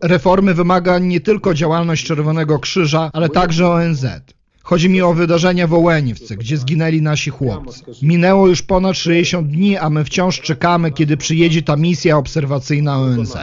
Reformy 0.01 0.53
wymaga 0.53 0.99
nie 0.99 1.21
tylko 1.21 1.53
działalność 1.53 2.05
Czerwonego 2.05 2.59
Krzyża, 2.59 3.09
ale 3.13 3.29
także 3.29 3.67
ONZ. 3.67 4.05
Chodzi 4.63 4.89
mi 4.89 5.01
o 5.01 5.13
wydarzenia 5.13 5.67
w 5.67 5.73
Ołeniwce, 5.73 6.35
gdzie 6.35 6.57
zginęli 6.57 7.01
nasi 7.01 7.29
chłopcy. 7.29 7.83
Minęło 8.01 8.47
już 8.47 8.61
ponad 8.61 8.97
60 8.97 9.47
dni, 9.47 9.77
a 9.77 9.89
my 9.89 10.03
wciąż 10.05 10.41
czekamy, 10.41 10.91
kiedy 10.91 11.17
przyjedzie 11.17 11.61
ta 11.61 11.75
misja 11.75 12.17
obserwacyjna 12.17 12.97
ONZ. 12.97 13.37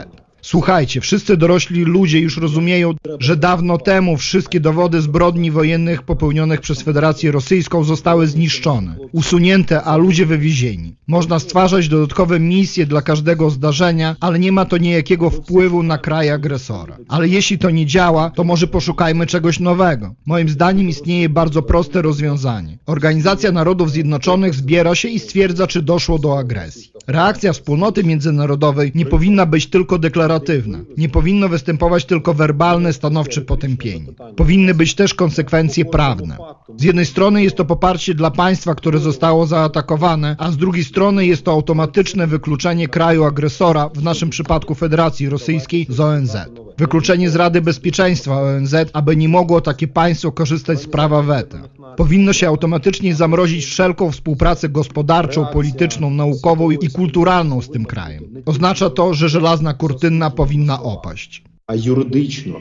Słuchajcie, 0.45 1.01
wszyscy 1.01 1.37
dorośli 1.37 1.83
ludzie 1.83 2.19
już 2.19 2.37
rozumieją, 2.37 2.93
że 3.19 3.35
dawno 3.35 3.77
temu 3.77 4.17
wszystkie 4.17 4.59
dowody 4.59 5.01
zbrodni 5.01 5.51
wojennych 5.51 6.01
popełnionych 6.01 6.61
przez 6.61 6.81
Federację 6.81 7.31
Rosyjską 7.31 7.83
zostały 7.83 8.27
zniszczone, 8.27 8.95
usunięte, 9.11 9.83
a 9.83 9.97
ludzie 9.97 10.25
wywiezieni. 10.25 10.95
Można 11.07 11.39
stwarzać 11.39 11.87
dodatkowe 11.87 12.39
misje 12.39 12.85
dla 12.85 13.01
każdego 13.01 13.49
zdarzenia, 13.49 14.15
ale 14.19 14.39
nie 14.39 14.51
ma 14.51 14.65
to 14.65 14.77
niejakiego 14.77 15.29
wpływu 15.29 15.83
na 15.83 15.97
kraj 15.97 16.29
agresora. 16.29 16.97
Ale 17.07 17.27
jeśli 17.27 17.57
to 17.57 17.69
nie 17.69 17.85
działa, 17.85 18.29
to 18.29 18.43
może 18.43 18.67
poszukajmy 18.67 19.25
czegoś 19.25 19.59
nowego. 19.59 20.13
Moim 20.25 20.49
zdaniem 20.49 20.89
istnieje 20.89 21.29
bardzo 21.29 21.61
proste 21.61 22.01
rozwiązanie. 22.01 22.77
Organizacja 22.85 23.51
Narodów 23.51 23.91
Zjednoczonych 23.91 24.53
zbiera 24.53 24.95
się 24.95 25.07
i 25.07 25.19
stwierdza, 25.19 25.67
czy 25.67 25.81
doszło 25.81 26.19
do 26.19 26.37
agresji. 26.39 26.91
Reakcja 27.07 27.53
wspólnoty 27.53 28.03
międzynarodowej 28.03 28.91
nie 28.95 29.05
powinna 29.05 29.45
być 29.45 29.67
tylko 29.67 29.97
deklaratywna 30.39 30.79
nie 30.97 31.09
powinno 31.09 31.49
występować 31.49 32.05
tylko 32.05 32.33
werbalne, 32.33 32.93
stanowcze 32.93 33.41
potępienie. 33.41 34.05
Powinny 34.35 34.73
być 34.73 34.95
też 34.95 35.13
konsekwencje 35.13 35.85
prawne. 35.85 36.37
Z 36.77 36.83
jednej 36.83 37.05
strony 37.05 37.43
jest 37.43 37.55
to 37.55 37.65
poparcie 37.65 38.13
dla 38.13 38.31
państwa, 38.31 38.75
które 38.75 38.99
zostało 38.99 39.45
zaatakowane, 39.45 40.35
a 40.39 40.51
z 40.51 40.57
drugiej 40.57 40.83
strony 40.83 41.25
jest 41.25 41.45
to 41.45 41.51
automatyczne 41.51 42.27
wykluczenie 42.27 42.87
kraju 42.87 43.23
agresora, 43.23 43.89
w 43.89 44.03
naszym 44.03 44.29
przypadku 44.29 44.75
Federacji 44.75 45.29
Rosyjskiej, 45.29 45.87
z 45.89 45.99
ONZ. 45.99 46.37
Wykluczenie 46.77 47.29
z 47.29 47.35
Rady 47.35 47.61
Bezpieczeństwa 47.61 48.41
ONZ, 48.41 48.75
aby 48.93 49.15
nie 49.15 49.29
mogło 49.29 49.61
takie 49.61 49.87
państwo 49.87 50.31
korzystać 50.31 50.81
z 50.81 50.87
prawa 50.87 51.21
weta. 51.21 51.61
Powinno 51.97 52.33
się 52.33 52.47
automatycznie 52.47 53.15
zamrozić 53.15 53.65
wszelką 53.65 54.11
współpracę 54.11 54.69
gospodarczą, 54.69 55.45
polityczną, 55.45 56.09
naukową 56.09 56.71
i 56.71 56.89
kulturalną 56.89 57.61
z 57.61 57.69
tym 57.69 57.85
krajem. 57.85 58.23
Oznacza 58.45 58.89
to, 58.89 59.13
że 59.13 59.29
żelazna 59.29 59.73
kurtyna 59.73 60.29
powinna 60.29 60.83
opaść. 60.83 61.43
А 61.67 61.75
юридично 61.75 62.55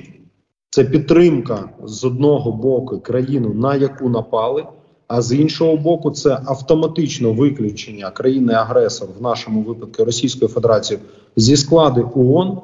це 0.71 0.85
підтримка 0.85 1.69
з 1.85 2.05
одного 2.05 2.53
боку 2.53 3.01
країну, 3.01 3.55
на 3.55 3.75
яку 3.77 4.09
напали, 4.09 4.65
а 5.09 5.23
з 5.23 5.33
іншого 5.33 5.77
боку, 5.77 6.11
це 6.11 6.41
автоматично 6.47 7.33
виключення 7.33 8.11
країни-агресор, 8.11 9.09
в 9.19 9.23
нашому 9.23 9.63
випадку 9.63 10.05
Російської 10.05 10.49
Федерації, 10.49 10.99
зі 11.37 11.57
складу 11.57 12.11
ООН, 12.15 12.59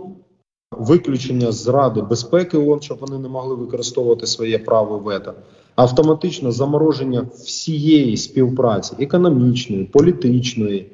виключення 0.81 1.53
з 1.53 1.69
Ради 1.69 2.03
безпеки 2.03 2.59
ООН, 2.59 2.81
щоб 2.81 2.99
вони 3.01 3.19
не 3.19 3.29
могли 3.29 3.55
використовувати 3.55 4.27
своє 4.27 4.59
право 4.59 4.99
вето, 4.99 5.35
автоматично 5.77 6.53
замороження 6.53 7.27
всієї 7.35 8.17
співпраці 8.17 8.95
економічної, 8.99 9.85
політичної, 9.85 10.87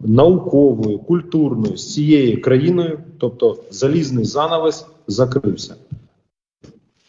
наукової, 0.00 0.98
культурної 0.98 1.76
з 1.76 1.94
цією 1.94 2.42
країною, 2.42 3.00
тобто 3.18 3.58
залізний 3.70 4.24
занавес 4.24 4.86
закрився. 5.06 5.74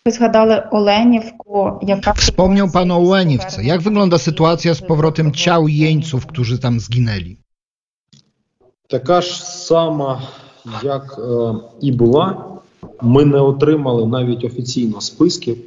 Ви 0.06 0.12
згадали 0.12 0.64
Оленівку, 0.72 1.80
яка 1.82 2.14
Wspomniał 2.14 2.68
pan 2.72 2.92
o 2.92 3.00
Łeniwce. 3.00 3.64
Jak 3.64 3.82
wygląda 3.82 4.18
sytuacja 4.18 4.74
z 4.74 4.82
powrotem 4.82 5.32
ciał 5.32 5.68
jeńców, 5.68 6.26
którzy 6.26 6.60
tam 6.60 6.80
zginęli? 6.80 7.38
Така 8.88 9.22
ж 9.22 9.44
сама, 9.44 10.22
як 10.84 11.20
е, 11.20 11.56
і 11.82 11.92
була. 11.92 12.44
Ми 13.02 13.26
не 13.26 13.40
отримали 13.40 14.08
навіть 14.08 14.44
офіційно 14.44 15.02
списків. 15.02 15.58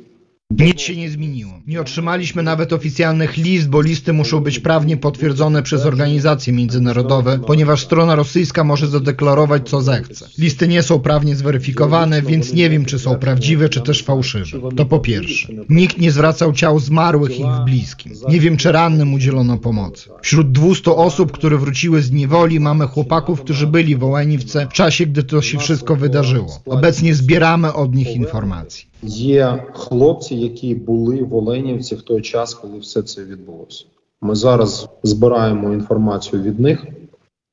Nic 0.51 0.81
się 0.81 0.97
nie 0.97 1.11
zmieniło. 1.11 1.53
Nie 1.67 1.81
otrzymaliśmy 1.81 2.43
nawet 2.43 2.73
oficjalnych 2.73 3.37
list, 3.37 3.69
bo 3.69 3.81
listy 3.81 4.13
muszą 4.13 4.41
być 4.41 4.59
prawnie 4.59 4.97
potwierdzone 4.97 5.63
przez 5.63 5.87
organizacje 5.87 6.53
międzynarodowe, 6.53 7.39
ponieważ 7.47 7.83
strona 7.83 8.15
rosyjska 8.15 8.65
może 8.65 8.89
zadeklarować 8.89 9.69
co 9.69 9.83
zechce. 9.83 10.29
Listy 10.39 10.69
nie 10.69 10.83
są 10.83 11.01
prawnie 11.01 11.37
zweryfikowane, 11.37 12.23
więc 12.23 12.53
nie 12.53 12.71
wiem, 12.71 12.85
czy 12.85 12.99
są 12.99 13.15
prawdziwe, 13.15 13.69
czy 13.69 13.81
też 13.81 14.03
fałszywe. 14.03 14.59
To 14.77 14.87
po 14.87 14.99
pierwsze. 14.99 15.49
Nikt 15.69 15.99
nie 15.99 16.13
zwracał 16.13 16.53
ciał 16.53 16.79
zmarłych 16.79 17.39
i 17.39 17.43
ich 17.43 17.65
bliskim. 17.65 18.13
Nie 18.29 18.41
wiem, 18.41 18.57
czy 18.57 18.73
rannym 18.73 19.15
udzielono 19.15 19.59
pomocy. 19.59 20.11
Wśród 20.23 20.53
200 20.53 20.91
osób, 20.91 21.33
które 21.33 21.59
wróciły 21.59 22.03
z 22.03 22.11
niewoli, 22.11 22.61
mamy 22.61 22.87
chłopaków, 22.87 23.41
którzy 23.43 23.67
byli 23.67 23.97
w 23.97 24.05
Ołeniwce 24.05 24.67
w 24.67 24.73
czasie, 24.73 25.07
gdy 25.07 25.23
to 25.23 25.43
się 25.43 25.59
wszystko 25.59 25.97
wydarzyło. 25.97 26.63
Obecnie 26.67 27.15
zbieramy 27.15 27.73
od 27.73 27.95
nich 27.95 28.17
informacje 28.17 28.90
Є 29.04 29.64
хлопці, 29.74 30.36
які 30.36 30.76
були 30.76 31.24
в 31.24 31.36
Оленівці 31.36 31.96
в 31.96 32.02
той 32.02 32.22
час, 32.22 32.54
коли 32.54 32.80
все 32.80 33.02
це 33.02 33.24
відбулося. 33.24 33.86
Ми 34.22 34.36
зараз 34.36 34.90
збираємо 35.04 35.74
інформацію 35.74 36.42
від 36.42 36.60
них. 36.60 36.86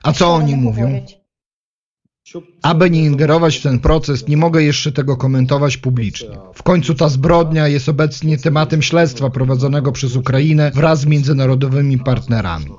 A 0.03 0.13
co 0.13 0.25
oni 0.39 0.55
mówią? 0.55 0.87
Aby 2.61 2.89
nie 2.89 3.03
ingerować 3.05 3.57
w 3.57 3.63
ten 3.63 3.79
proces, 3.79 4.27
nie 4.27 4.37
mogę 4.37 4.63
jeszcze 4.63 4.91
tego 4.91 5.17
komentować 5.17 5.77
publicznie. 5.77 6.37
W 6.53 6.63
końcu 6.63 6.95
ta 6.95 7.09
zbrodnia 7.09 7.67
jest 7.67 7.89
obecnie 7.89 8.37
tematem 8.37 8.81
śledztwa 8.81 9.29
prowadzonego 9.29 9.91
przez 9.91 10.15
Ukrainę 10.15 10.71
wraz 10.71 10.99
z 10.99 11.05
międzynarodowymi 11.05 11.97
partnerami. 11.99 12.71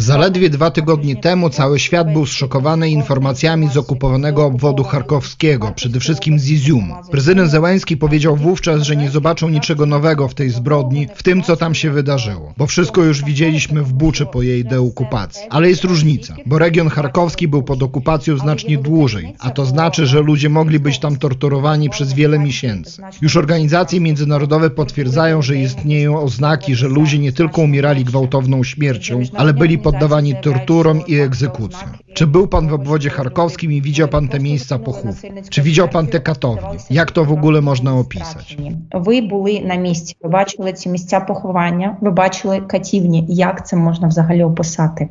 Zaledwie 0.00 0.50
dwa 0.50 0.70
tygodnie 0.70 1.16
temu 1.16 1.50
cały 1.50 1.78
świat 1.78 2.12
był 2.12 2.26
zszokowany 2.26 2.90
informacjami 2.90 3.68
z 3.68 3.76
okupowanego 3.76 4.44
obwodu 4.44 4.84
charkowskiego, 4.84 5.72
przede 5.76 6.00
wszystkim 6.00 6.38
z 6.38 6.50
Iziumu. 6.50 6.94
Prezydent 7.10 7.50
Zełański 7.50 7.96
powiedział 7.96 8.36
wówczas, 8.36 8.82
że 8.82 8.96
nie 8.96 9.10
zobaczą 9.10 9.48
niczego 9.48 9.86
nowego 9.86 10.28
w 10.28 10.34
tej 10.34 10.50
zbrodni, 10.50 11.08
w 11.14 11.22
tym 11.22 11.42
co 11.42 11.56
tam 11.56 11.74
się 11.74 11.90
wydarzyło, 11.90 12.54
bo 12.56 12.66
wszystko 12.66 13.04
już 13.04 13.24
widzieliśmy 13.24 13.82
w 13.82 13.92
Buczy 13.92 14.26
po 14.26 14.42
jej 14.42 14.64
deokupacji. 14.64 15.42
Ale 15.50 15.68
jest 15.68 15.84
różnica, 15.84 16.34
bo 16.46 16.58
region 16.58 16.88
charkowski 16.88 17.48
był 17.48 17.62
pod 17.62 17.82
okupacją 17.82 18.38
znacznie 18.38 18.78
dłużej, 18.78 19.34
a 19.38 19.50
to 19.50 19.66
znaczy, 19.66 20.06
że 20.06 20.20
ludzie 20.20 20.48
mogli 20.48 20.78
być 20.80 20.98
tam 20.98 21.16
torturowani 21.16 21.90
przez 21.90 22.12
wiele 22.12 22.38
miesięcy. 22.38 23.02
Już 23.22 23.36
organizacje 23.36 24.00
międzynarodowe 24.00 24.70
potwierdzają, 24.70 25.42
że 25.42 25.56
istnieją 25.56 26.20
oznaki, 26.20 26.74
że 26.74 26.88
ludzie 26.88 27.18
nie 27.18 27.32
tylko 27.32 27.62
umierali 27.62 28.04
gwałtowną 28.04 28.64
śmiercią, 28.64 29.22
ale 29.34 29.54
byli 29.54 29.78
poddawani 29.92 30.34
torturom 30.42 31.00
i 31.06 31.14
egzekucjom. 31.20 31.88
Czy 32.14 32.26
był 32.26 32.46
pan 32.48 32.68
w 32.68 32.72
obwodzie 32.72 33.10
charkowskim 33.10 33.72
i 33.72 33.82
widział 33.82 34.08
pan 34.08 34.28
te 34.28 34.40
miejsca 34.40 34.78
pochówku? 34.78 35.26
Czy 35.50 35.62
widział 35.62 35.88
pan 35.88 36.06
te 36.06 36.20
katownie? 36.20 36.78
Jak 36.90 37.12
to 37.12 37.24
w 37.24 37.32
ogóle 37.32 37.60
można 37.60 37.98
opisać? 37.98 38.56
Ви 38.94 39.20
були 39.20 39.60
на 39.60 39.74
місці, 39.74 40.16
ви 40.22 40.30
бачили 40.30 40.72
ці 40.72 40.88
місця 40.88 41.20
поховання, 41.20 41.96
ви 42.00 42.10
бачили 42.10 42.60
катівні. 42.60 43.26
Як 43.28 43.66
це 43.66 43.76
можна 43.76 44.08
взагалі 44.08 44.42
описати? 44.44 45.08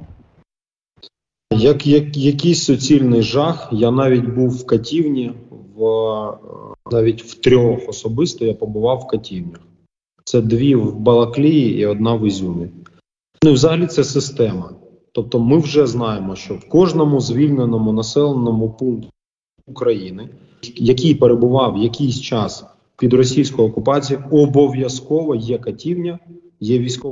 Як, 1.52 1.88
як 1.88 2.18
якийсь 2.18 2.64
суцільний 2.64 3.22
жах, 3.22 3.70
я 3.72 3.92
навіть 3.92 4.26
був 4.26 4.50
в 4.50 4.66
катівні, 4.66 5.32
в, 5.78 5.84
навіть 6.92 7.24
в 7.24 7.42
трьох 7.42 7.80
особисто 7.88 8.46
я 8.46 8.54
побував 8.54 8.98
в 9.00 9.08
катівнях. 9.08 9.60
Це 10.24 10.42
дві 10.42 10.76
в 10.76 10.96
Балаклії 10.96 11.80
і 11.80 11.86
одна 11.86 12.14
в 12.16 12.28
Ізюмі. 12.28 12.68
Ну 13.48 13.52
і 13.52 13.56
взагалі 13.56 13.88
це 13.88 14.04
система. 14.04 14.72
Тобто 15.12 15.40
ми 15.40 15.58
вже 15.58 15.88
знаємо, 15.88 16.36
що 16.36 16.54
в 16.54 16.70
кожному 16.70 17.20
звільненому 17.20 17.94
населеному 17.94 18.70
пункті 18.70 19.10
України, 19.68 20.30
який 20.76 21.16
перебував 21.16 21.78
якийсь 21.78 22.22
час 22.22 22.66
під 22.98 23.14
російською 23.14 23.68
окупацією, 23.68 24.26
обов'язково 24.32 25.36
є 25.36 25.58
катівня. 25.58 26.20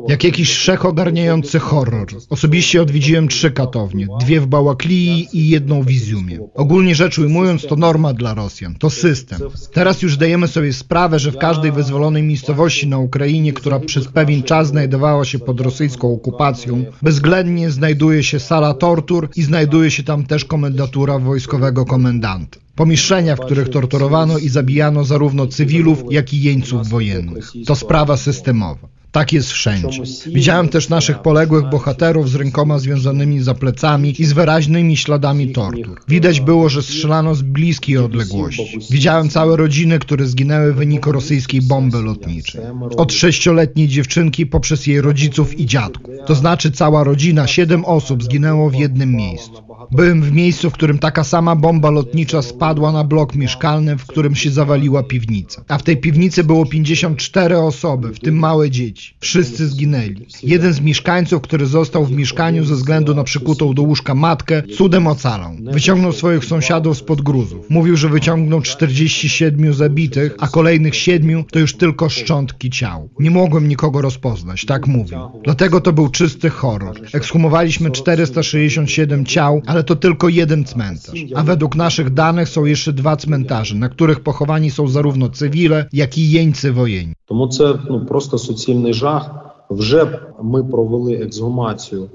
Jak 0.08 0.24
jakiś 0.24 0.52
wszechogarniający 0.52 1.60
horror. 1.60 2.08
Osobiście 2.30 2.82
odwiedziłem 2.82 3.28
trzy 3.28 3.52
katownie, 3.52 4.08
dwie 4.20 4.42
w 4.42 4.48
Bałaklii 4.48 5.28
i 5.34 5.50
jedną 5.50 5.84
w 5.84 5.92
Izumie. 5.92 6.40
Ogólnie 6.54 6.96
rzecz 6.96 7.20
ujmując, 7.20 7.66
to 7.66 7.76
norma 7.76 8.14
dla 8.14 8.34
Rosjan, 8.34 8.76
to 8.76 8.90
system. 8.90 9.40
Teraz 9.74 10.02
już 10.02 10.18
dajemy 10.18 10.48
sobie 10.48 10.74
sprawę, 10.74 11.20
że 11.20 11.32
w 11.32 11.38
każdej 11.38 11.72
wyzwolonej 11.72 12.24
miejscowości 12.24 12.88
na 12.88 12.98
Ukrainie, 12.98 13.54
która 13.54 13.80
przez 13.80 14.08
pewien 14.08 14.44
czas 14.44 14.68
znajdowała 14.68 15.26
się 15.26 15.40
pod 15.40 15.62
rosyjską 15.62 16.14
okupacją, 16.14 16.86
bezwzględnie 17.02 17.72
znajduje 17.72 18.24
się 18.24 18.40
sala 18.40 18.74
tortur 18.74 19.30
i 19.36 19.44
znajduje 19.44 19.92
się 19.92 20.04
tam 20.04 20.26
też 20.26 20.46
komendatura 20.46 21.20
wojskowego 21.20 21.86
komendanta. 21.86 22.60
Pomieszczenia, 22.76 23.36
w 23.36 23.40
których 23.40 23.70
torturowano 23.70 24.38
i 24.38 24.50
zabijano 24.50 25.04
zarówno 25.04 25.48
cywilów, 25.48 26.04
jak 26.10 26.34
i 26.34 26.42
jeńców 26.42 26.88
wojennych. 26.88 27.52
To 27.66 27.76
sprawa 27.76 28.18
systemowa. 28.18 28.95
Tak 29.16 29.34
jest 29.34 29.52
wszędzie. 29.52 30.02
Widziałem 30.26 30.70
też 30.70 30.90
naszych 30.90 31.22
poległych 31.22 31.70
bohaterów 31.70 32.30
z 32.30 32.36
rękoma 32.36 32.80
związanymi 32.80 33.42
za 33.42 33.54
plecami 33.54 34.22
i 34.22 34.26
z 34.26 34.34
wyraźnymi 34.34 34.98
śladami 34.98 35.52
tortur. 35.52 36.02
Widać 36.08 36.42
było, 36.42 36.70
że 36.70 36.82
strzelano 36.82 37.36
z 37.36 37.42
bliskiej 37.42 37.98
odległości. 37.98 38.80
Widziałem 38.92 39.30
całe 39.30 39.58
rodziny, 39.58 40.00
które 40.00 40.26
zginęły 40.26 40.74
w 40.74 40.76
wyniku 40.76 41.12
rosyjskiej 41.12 41.62
bomby 41.62 42.02
lotniczej. 42.02 42.62
Od 42.98 43.14
sześcioletniej 43.14 43.88
dziewczynki 43.88 44.46
poprzez 44.46 44.88
jej 44.88 45.02
rodziców 45.02 45.60
i 45.60 45.66
dziadków. 45.66 46.16
To 46.26 46.36
znaczy 46.36 46.72
cała 46.72 47.04
rodzina, 47.04 47.48
siedem 47.48 47.86
osób 47.86 48.24
zginęło 48.24 48.70
w 48.70 48.76
jednym 48.76 49.16
miejscu. 49.16 49.64
Byłem 49.92 50.22
w 50.22 50.32
miejscu, 50.32 50.70
w 50.70 50.74
którym 50.74 51.00
taka 51.00 51.24
sama 51.24 51.56
bomba 51.56 51.90
lotnicza 51.90 52.42
spadła 52.42 52.92
na 52.92 53.04
blok 53.04 53.36
mieszkalny, 53.36 53.98
w 53.98 54.06
którym 54.06 54.36
się 54.36 54.52
zawaliła 54.52 55.04
piwnica. 55.04 55.64
A 55.68 55.78
w 55.78 55.84
tej 55.84 55.98
piwnicy 55.98 56.44
było 56.44 56.66
54 56.66 57.58
osoby, 57.58 58.14
w 58.14 58.20
tym 58.20 58.40
małe 58.40 58.70
dzieci. 58.70 59.05
Wszyscy 59.21 59.69
zginęli. 59.69 60.27
Jeden 60.43 60.73
z 60.73 60.81
mieszkańców, 60.81 61.43
który 61.43 61.67
został 61.67 62.05
w 62.05 62.13
mieszkaniu 62.13 62.65
ze 62.65 62.75
względu 62.75 63.15
na 63.15 63.25
przykutą 63.25 63.75
do 63.75 63.83
łóżka 63.83 64.15
matkę, 64.15 64.63
cudem 64.63 65.07
ocalał. 65.07 65.53
Wyciągnął 65.73 66.13
swoich 66.13 66.45
sąsiadów 66.45 66.99
spod 66.99 67.21
gruzów. 67.21 67.71
Mówił, 67.71 67.97
że 67.97 68.09
wyciągnął 68.09 68.63
47 68.63 69.75
zabitych, 69.75 70.35
a 70.39 70.49
kolejnych 70.49 70.97
7 70.97 71.45
to 71.45 71.59
już 71.59 71.77
tylko 71.77 72.09
szczątki 72.09 72.71
ciał. 72.71 73.09
Nie 73.21 73.31
mogłem 73.31 73.69
nikogo 73.69 74.01
rozpoznać, 74.01 74.65
tak 74.65 74.87
mówił. 74.87 75.19
Dlatego 75.45 75.81
to 75.81 75.93
był 75.93 76.09
czysty 76.09 76.51
horror. 76.51 77.01
Ekshumowaliśmy 77.13 77.91
467 77.91 79.25
ciał, 79.25 79.63
ale 79.67 79.85
to 79.85 79.97
tylko 79.97 80.29
jeden 80.29 80.65
cmentarz. 80.65 81.21
A 81.35 81.43
według 81.43 81.77
naszych 81.77 82.11
danych 82.11 82.49
są 82.49 82.65
jeszcze 82.65 82.93
dwa 82.93 83.17
cmentarze, 83.17 83.75
na 83.75 83.89
których 83.89 84.21
pochowani 84.21 84.71
są 84.71 84.89
zarówno 84.89 85.29
cywile, 85.29 85.87
jak 85.93 86.19
i 86.19 86.31
jeńcy 86.31 86.73
wojenni. 86.73 87.15
Тому 87.27 87.49
це 87.49 87.79
ну 87.91 88.07
просто 88.07 88.39
суцільний 88.39 88.94
жах. 88.96 89.32
Вже 89.70 90.20
ми 90.42 90.64
провели 90.64 91.14
ексгумацію 91.14 92.10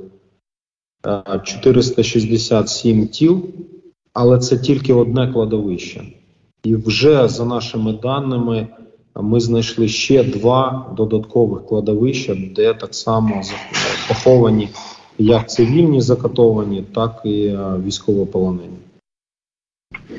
е, 1.07 1.41
467 1.45 3.09
тіл, 3.09 3.43
але 4.13 4.39
це 4.39 4.59
тільки 4.59 4.93
одне 4.93 5.33
кладовище. 5.33 6.03
І 6.63 6.77
вже 6.77 7.29
за 7.29 7.45
нашими 7.45 7.93
даними 7.93 8.67
ми 9.17 9.41
знайшли 9.41 9.89
ще 9.89 10.25
два 10.25 10.87
додаткових 10.97 11.67
кладовища, 11.67 12.37
де 12.57 12.75
так 12.75 12.95
само 12.95 13.43
поховані 14.09 14.69
як 15.19 15.51
цивільні 15.51 16.01
закатовані, 16.01 16.85
так 16.95 17.21
і 17.25 17.47
е, 17.47 17.59
військовополонені. 17.87 18.77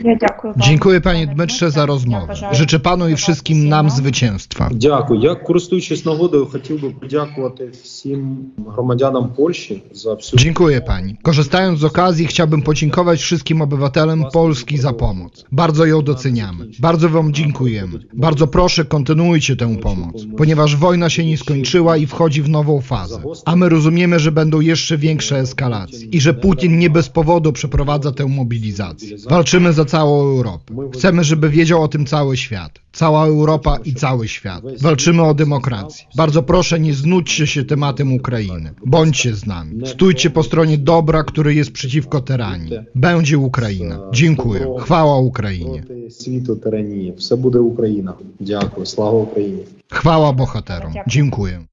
Я 0.04 0.16
дякую 0.20 0.54
вам. 0.54 0.62
Dziękuję 0.62 1.00
panie 1.00 1.26
Dmytrze 1.26 1.70
za 1.70 1.86
rozmowę. 1.86 2.34
Życzę 2.52 2.78
panu 2.78 3.08
i 3.08 3.16
wszystkim 3.16 3.68
nam 3.68 3.90
zwycięstwa. 3.90 4.68
Дякую. 4.72 5.20
Я 5.20 5.34
користуючись 5.34 6.04
нагодою, 6.04 6.46
хотів 6.46 6.80
би 6.80 6.90
подякувати 6.90 7.66
всім 7.82 8.36
громадянам 8.66 9.28
Польщі 9.36 9.82
за 9.92 10.14
всю 10.14 10.38
Dziękuję 10.40 10.80
pani. 10.80 11.16
Korzystając 11.22 11.80
z 11.80 11.84
okazji, 11.84 12.26
chciałbym 12.26 12.62
podziękować 12.62 13.20
wszystkim 13.20 13.62
obywatelom 13.62 14.24
Polski 14.32 14.78
za 14.78 14.92
pomoc. 14.92 15.44
Bardzo 15.52 15.86
ją 15.86 16.02
doceniamy. 16.02 16.66
Bardzo 16.78 17.08
wam 17.08 17.32
dziękujemy. 17.32 17.98
Bardzo 18.14 18.46
proszę, 18.46 18.84
kontynuujcie 18.84 19.56
tę 19.56 19.76
pomoc, 19.76 20.26
ponieważ 20.36 20.76
wojna 20.76 21.10
się 21.10 21.24
nie 21.24 21.38
skończyła 21.38 21.96
i 21.96 22.06
wchodzi 22.06 22.42
w 22.42 22.48
nową 22.48 22.80
fazę. 22.80 23.22
A 23.44 23.56
my 23.56 23.68
rozumiemy, 23.68 24.18
że 24.18 24.32
będą 24.32 24.60
jeszcze 24.60 24.98
większe 24.98 25.38
eskalacje 25.38 26.06
i 26.06 26.20
że 26.20 26.34
Putin 26.34 26.78
nie 26.78 26.90
bez 26.90 27.08
powodu 27.08 27.52
przeprowadza 27.52 28.12
tę 28.12 28.26
mobilizację. 28.26 29.16
Walczymy 29.30 29.72
za 29.72 29.79
całą 29.86 30.20
Europę. 30.20 30.74
Chcemy, 30.92 31.24
żeby 31.24 31.50
wiedział 31.50 31.82
o 31.82 31.88
tym 31.88 32.06
cały 32.06 32.36
świat. 32.36 32.72
Cała 32.92 33.26
Europa 33.26 33.78
i 33.84 33.94
cały 33.94 34.28
świat. 34.28 34.62
Walczymy 34.80 35.22
o 35.22 35.34
demokrację. 35.34 36.04
Bardzo 36.16 36.42
proszę, 36.42 36.80
nie 36.80 36.94
znudźcie 36.94 37.46
się 37.46 37.64
tematem 37.64 38.12
Ukrainy. 38.12 38.74
Bądźcie 38.86 39.34
z 39.34 39.46
nami. 39.46 39.86
Stójcie 39.86 40.30
po 40.30 40.42
stronie 40.42 40.78
dobra, 40.78 41.24
który 41.24 41.54
jest 41.54 41.72
przeciwko 41.72 42.20
tyranii. 42.20 42.72
Będzie 42.94 43.38
Ukraina. 43.38 44.00
Dziękuję. 44.12 44.66
Chwała 44.80 45.18
Ukrainie. 45.18 45.82
проти 45.82 46.10
світу 46.10 46.56
тиранії. 46.56 47.14
Все 47.16 47.36
буде 47.36 47.58
Україна. 47.58 48.14
Дякую. 48.40 48.86
Слава 48.86 49.18
Україні. 49.18 49.62
Chwała 49.90 50.32
bohaterom. 50.32 50.92
Dziękuję. 51.06 51.66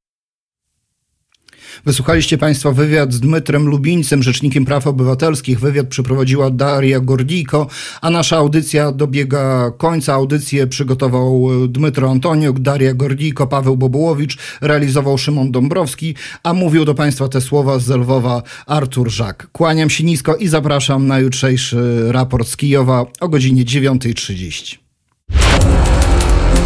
Wysłuchaliście 1.85 2.39
Państwo 2.39 2.73
wywiad 2.73 3.13
z 3.13 3.21
Dmytrem 3.21 3.69
Lubińcem, 3.69 4.23
Rzecznikiem 4.23 4.65
Praw 4.65 4.87
Obywatelskich. 4.87 5.61
Wywiad 5.61 5.87
przeprowadziła 5.87 6.51
Daria 6.51 7.01
Gordijko, 7.01 7.67
a 8.01 8.11
nasza 8.11 8.37
audycja 8.37 8.93
dobiega 8.93 9.73
końca. 9.79 10.15
Audycję 10.15 10.67
przygotował 10.67 11.49
e, 11.65 11.69
Dmytro 11.69 12.11
Antoniuk, 12.11 12.59
Daria 12.59 12.95
Gordijko, 12.95 13.47
Paweł 13.47 13.77
Bobułowicz, 13.77 14.39
realizował 14.61 15.19
Szymon 15.19 15.53
Dąbrowski, 15.53 16.15
a 16.43 16.55
mówił 16.55 16.85
do 16.85 16.95
Państwa 16.95 17.29
te 17.29 17.41
słowa 17.41 17.79
z 17.79 17.89
Lwowa 17.89 18.43
Artur 18.67 19.11
Żak. 19.11 19.49
Kłaniam 19.53 19.91
się 19.91 20.05
nisko 20.05 20.37
i 20.37 20.49
zapraszam 20.49 21.07
na 21.07 21.19
jutrzejszy 21.19 22.13
raport 22.13 22.49
z 22.49 22.57
Kijowa 22.57 23.07
o 23.21 23.29
godzinie 23.29 23.65
9.30. 23.65 24.79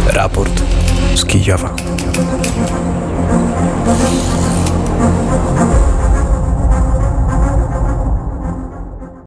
Raport 0.07 0.63
z 1.15 1.25
Kijowa. 1.25 1.75